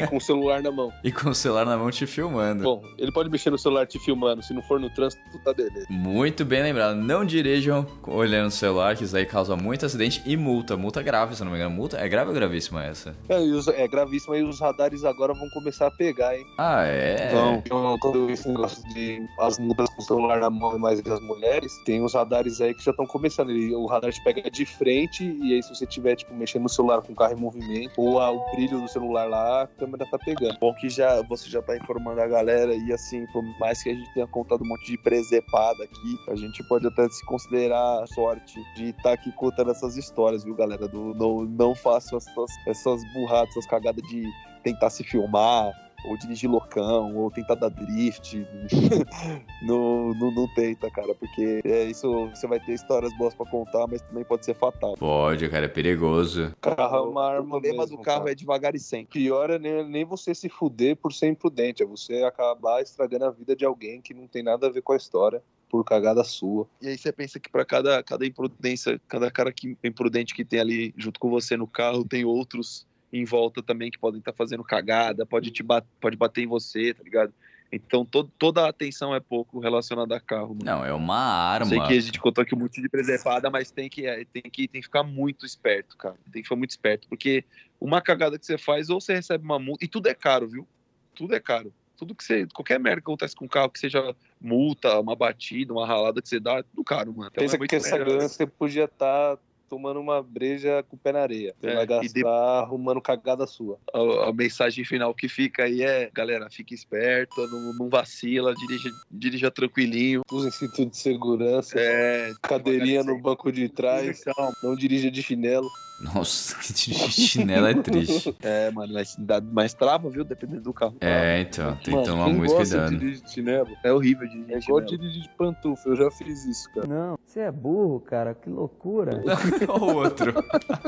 [0.03, 0.93] E com o celular na mão.
[1.05, 2.63] E com o celular na mão te filmando.
[2.65, 4.43] Bom, ele pode mexer no celular te filmando.
[4.43, 5.87] Se não for no trânsito, tá beleza.
[5.91, 6.97] Muito bem lembrado.
[6.97, 10.77] Não dirijam olhando o celular, que isso aí causa muito acidente e multa.
[10.77, 11.75] Multa grave, se não me engano.
[11.75, 13.15] Multa é grave ou gravíssima essa?
[13.29, 16.45] É, e os- é gravíssimo aí os radares agora vão começar a pegar, hein?
[16.59, 17.29] Ah, é?
[17.65, 20.79] Então, quando eu vi esse negócio de as multas com o celular na mão e
[20.79, 23.51] mais as mulheres, tem uns radares aí que já estão começando.
[23.51, 26.69] Ele- o radar te pega de frente e aí se você tiver, tipo, mexendo no
[26.69, 30.11] celular com o carro em movimento ou a- o brilho do celular lá, a câmera
[30.11, 30.59] tá pegando.
[30.59, 33.95] Bom que já você já tá informando a galera e assim, por mais que a
[33.95, 38.61] gente tenha contado um monte de presepada aqui, a gente pode até se considerar sorte
[38.75, 40.89] de estar aqui contando essas histórias, viu, galera?
[40.89, 44.25] Do, não, não façam essas, essas burradas, essas cagadas de
[44.63, 45.73] tentar se filmar,
[46.05, 48.47] ou dirigir loucão, ou tentar dar drift.
[49.63, 53.87] não, não, não tenta, cara, porque é isso, você vai ter histórias boas pra contar,
[53.87, 54.97] mas também pode ser fatal.
[54.97, 56.53] Pode, cara, é perigoso.
[56.61, 58.33] Carro é uma o arma problema mesmo, do carro cara.
[58.33, 59.21] é devagar e sempre.
[59.21, 63.31] Pior é nem, nem você se fuder por ser imprudente, é você acabar estragando a
[63.31, 65.43] vida de alguém que não tem nada a ver com a história
[65.73, 66.69] por cagada sua.
[66.83, 70.61] E aí você pensa que para cada, cada imprudência, cada cara que, imprudente que tem
[70.61, 74.65] ali junto com você no carro, tem outros em volta também que podem estar fazendo
[74.65, 77.33] cagada, pode te bat, pode bater em você, tá ligado?
[77.71, 80.49] Então to, toda a atenção é pouco relacionada a carro.
[80.49, 80.65] Mano.
[80.65, 81.67] Não, é uma arma.
[81.67, 84.43] Sei que a gente contou aqui um monte de preservada, mas tem que, é, tem,
[84.43, 86.17] que, tem que ficar muito esperto, cara.
[86.31, 87.45] Tem que ficar muito esperto, porque
[87.81, 90.69] uma cagada que você faz, ou você recebe uma multa, e tudo é caro, viu?
[91.15, 91.73] Tudo é caro.
[91.97, 92.47] Tudo que você.
[92.53, 96.29] Qualquer merda que acontece com o carro, que seja multa, uma batida, uma ralada que
[96.29, 97.31] você dá, é tudo caro, mano.
[97.33, 99.39] Então Pensa é que essa grana você podia estar
[99.73, 101.55] tomando uma breja com o pé na areia.
[101.59, 103.79] Você É, vai e gastar de- arrumando cagada sua.
[103.95, 108.91] a, a mensagem final que fica aí é, galera, fique esperto, não, não vacila, dirija,
[109.11, 110.21] dirija tranquilinho.
[110.31, 114.53] Usa cinto de segurança, É, cadeirinha no banco de trás, calma.
[114.63, 115.67] não dirija de chinelo.
[116.15, 118.35] Nossa, que chinelo é triste.
[118.43, 120.25] É, mano, mas, dá, mas trava, viu?
[120.25, 120.97] Dependendo do carro.
[121.01, 122.91] É, então, tem que tomar muito gosta cuidado.
[122.91, 123.69] de dirigir de chinelo?
[123.85, 124.53] É horrível dirigir.
[124.53, 124.99] É igual chinelo.
[124.99, 126.89] dirigir de pantufa, eu já fiz isso, cara.
[126.89, 129.13] Não, você é burro, cara, que loucura.
[129.71, 130.33] o outro.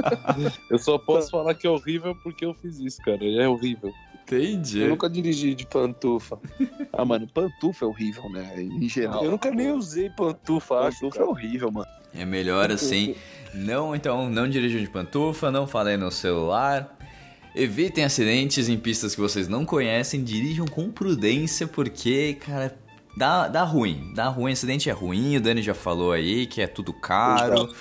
[0.70, 3.24] Eu só posso falar que é horrível porque eu fiz isso, cara.
[3.24, 3.92] É horrível.
[4.22, 4.80] Entendi.
[4.80, 6.38] Eu nunca dirigi de pantufa.
[6.96, 8.54] Ah, mano, pantufa é horrível, né?
[8.62, 9.24] Em geral.
[9.24, 11.00] Eu nunca nem usei pantufa, acho.
[11.00, 11.88] Pantufa é horrível, mano.
[12.14, 13.16] É melhor assim.
[13.52, 16.96] Não, então, não dirijam de pantufa, não falem no celular.
[17.54, 22.76] Evitem acidentes em pistas que vocês não conhecem, dirijam com prudência, porque, cara,
[23.16, 24.12] dá, dá ruim.
[24.14, 27.72] Dá ruim, acidente é ruim, o Dani já falou aí que é tudo caro.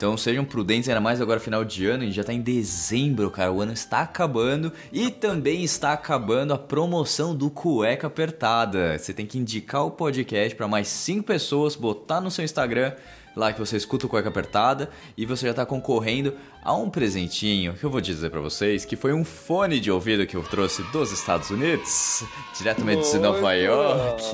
[0.00, 3.30] Então sejam prudentes, ainda mais agora final de ano, a gente já tá em dezembro,
[3.30, 8.98] cara, o ano está acabando e também está acabando a promoção do Cueca Apertada.
[8.98, 12.94] Você tem que indicar o podcast para mais 5 pessoas, botar no seu Instagram,
[13.36, 14.88] lá que você escuta o Cueca Apertada
[15.18, 16.32] e você já tá concorrendo
[16.64, 20.26] a um presentinho que eu vou dizer para vocês, que foi um fone de ouvido
[20.26, 22.24] que eu trouxe dos Estados Unidos,
[22.56, 24.32] diretamente de Nova York.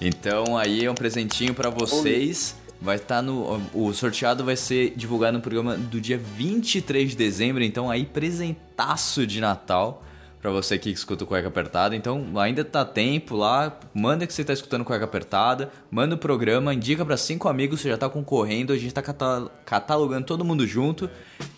[0.00, 2.61] Então aí é um presentinho pra vocês.
[2.82, 3.62] Vai estar no.
[3.72, 7.62] O sorteado vai ser divulgado no programa do dia 23 de dezembro.
[7.62, 10.02] Então aí presentaço de Natal
[10.42, 11.94] pra você que escuta o Cueca Apertada.
[11.96, 13.78] Então ainda tá tempo lá.
[13.94, 15.70] Manda que você tá escutando Cueca Apertada.
[15.90, 18.72] Manda o programa, indica pra cinco amigos, você já tá concorrendo.
[18.72, 21.08] A gente tá cata- catalogando todo mundo junto.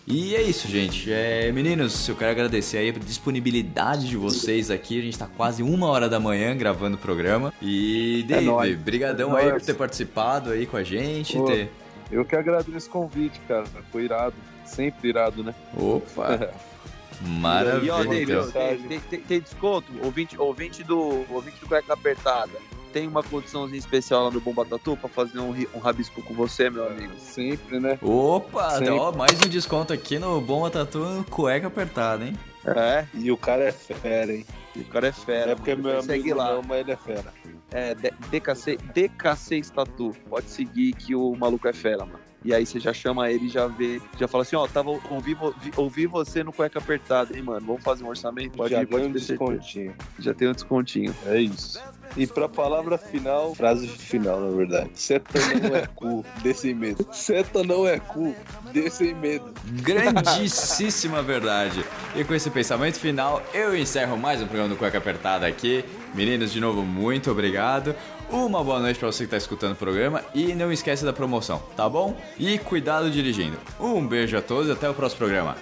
[0.07, 1.11] E é isso, gente.
[1.11, 4.99] É, meninos, eu quero agradecer aí a disponibilidade de vocês aqui.
[4.99, 7.51] A gente tá quase uma hora da manhã gravando o programa.
[7.61, 8.77] E Dave, nóis.
[8.77, 9.61] brigadão É aí nóis.
[9.63, 11.35] por ter participado aí com a gente.
[11.35, 11.45] Pô.
[11.45, 11.71] ter-
[12.11, 13.65] Eu que agradeço o convite, cara.
[13.91, 14.35] Foi irado.
[14.63, 15.55] Sempre irado, né?
[15.75, 16.49] Opa!
[17.21, 18.41] E ó, Maravilha.
[18.43, 19.91] David, tem, tem- tem- desconto?
[20.03, 22.51] Ouvinte, ouvinte do ouvinte do Cueca Apertada.
[22.93, 26.69] tem uma condiçãozinha especial lá no Bomba Tatu pra fazer um, um rabisco com você,
[26.69, 27.13] meu amigo?
[27.19, 27.99] Sempre, né?
[28.01, 28.91] Opa, Sempre.
[28.91, 32.37] ó, mais um desconto aqui no Bom Tatu cueca apertada, hein?
[32.65, 34.45] É, E o cara é fera, hein?
[34.75, 35.51] o cara é fera.
[35.51, 35.89] é porque é mano.
[35.89, 36.53] meu Segue amigo lá.
[36.53, 37.33] não, mas ele é fera.
[37.71, 37.95] É,
[38.31, 40.15] DKC, DKC Statu.
[40.29, 42.19] Pode seguir que o maluco é fera, mano.
[42.45, 45.35] E aí você já chama ele e já vê, já fala assim, ó, tava, ouvi,
[45.75, 47.65] ouvi você no cueca apertada, hein, mano?
[47.65, 48.55] Vamos fazer um orçamento?
[48.55, 49.29] Pode Já ir, pode um certeza.
[49.29, 49.95] descontinho.
[50.19, 51.15] Já tem um descontinho.
[51.25, 51.81] É isso.
[52.15, 54.91] E pra palavra final, frase final, na verdade.
[54.93, 57.07] Seta não é cu, dê sem medo.
[57.11, 58.35] Seta não é cu,
[58.71, 59.51] dê sem medo.
[59.81, 61.83] Grandíssima verdade.
[62.15, 65.83] E com esse pensamento final, eu encerro mais um programa do Cueca Apertada aqui.
[66.13, 67.93] Meninos, de novo, muito obrigado.
[68.35, 71.63] Uma boa noite pra você que tá escutando o programa e não esquece da promoção,
[71.77, 72.19] tá bom?
[72.37, 73.57] E cuidado dirigindo.
[73.79, 75.55] Um beijo a todos e até o próximo programa.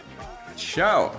[0.55, 1.15] Tchau!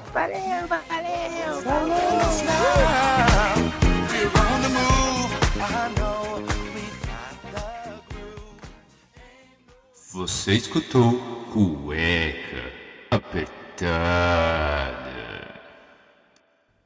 [10.12, 11.20] Você escutou
[11.52, 12.72] Cueca
[13.12, 13.94] Apertada.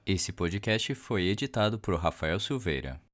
[0.05, 3.08] Esse podcast foi editado por Rafael Silveira.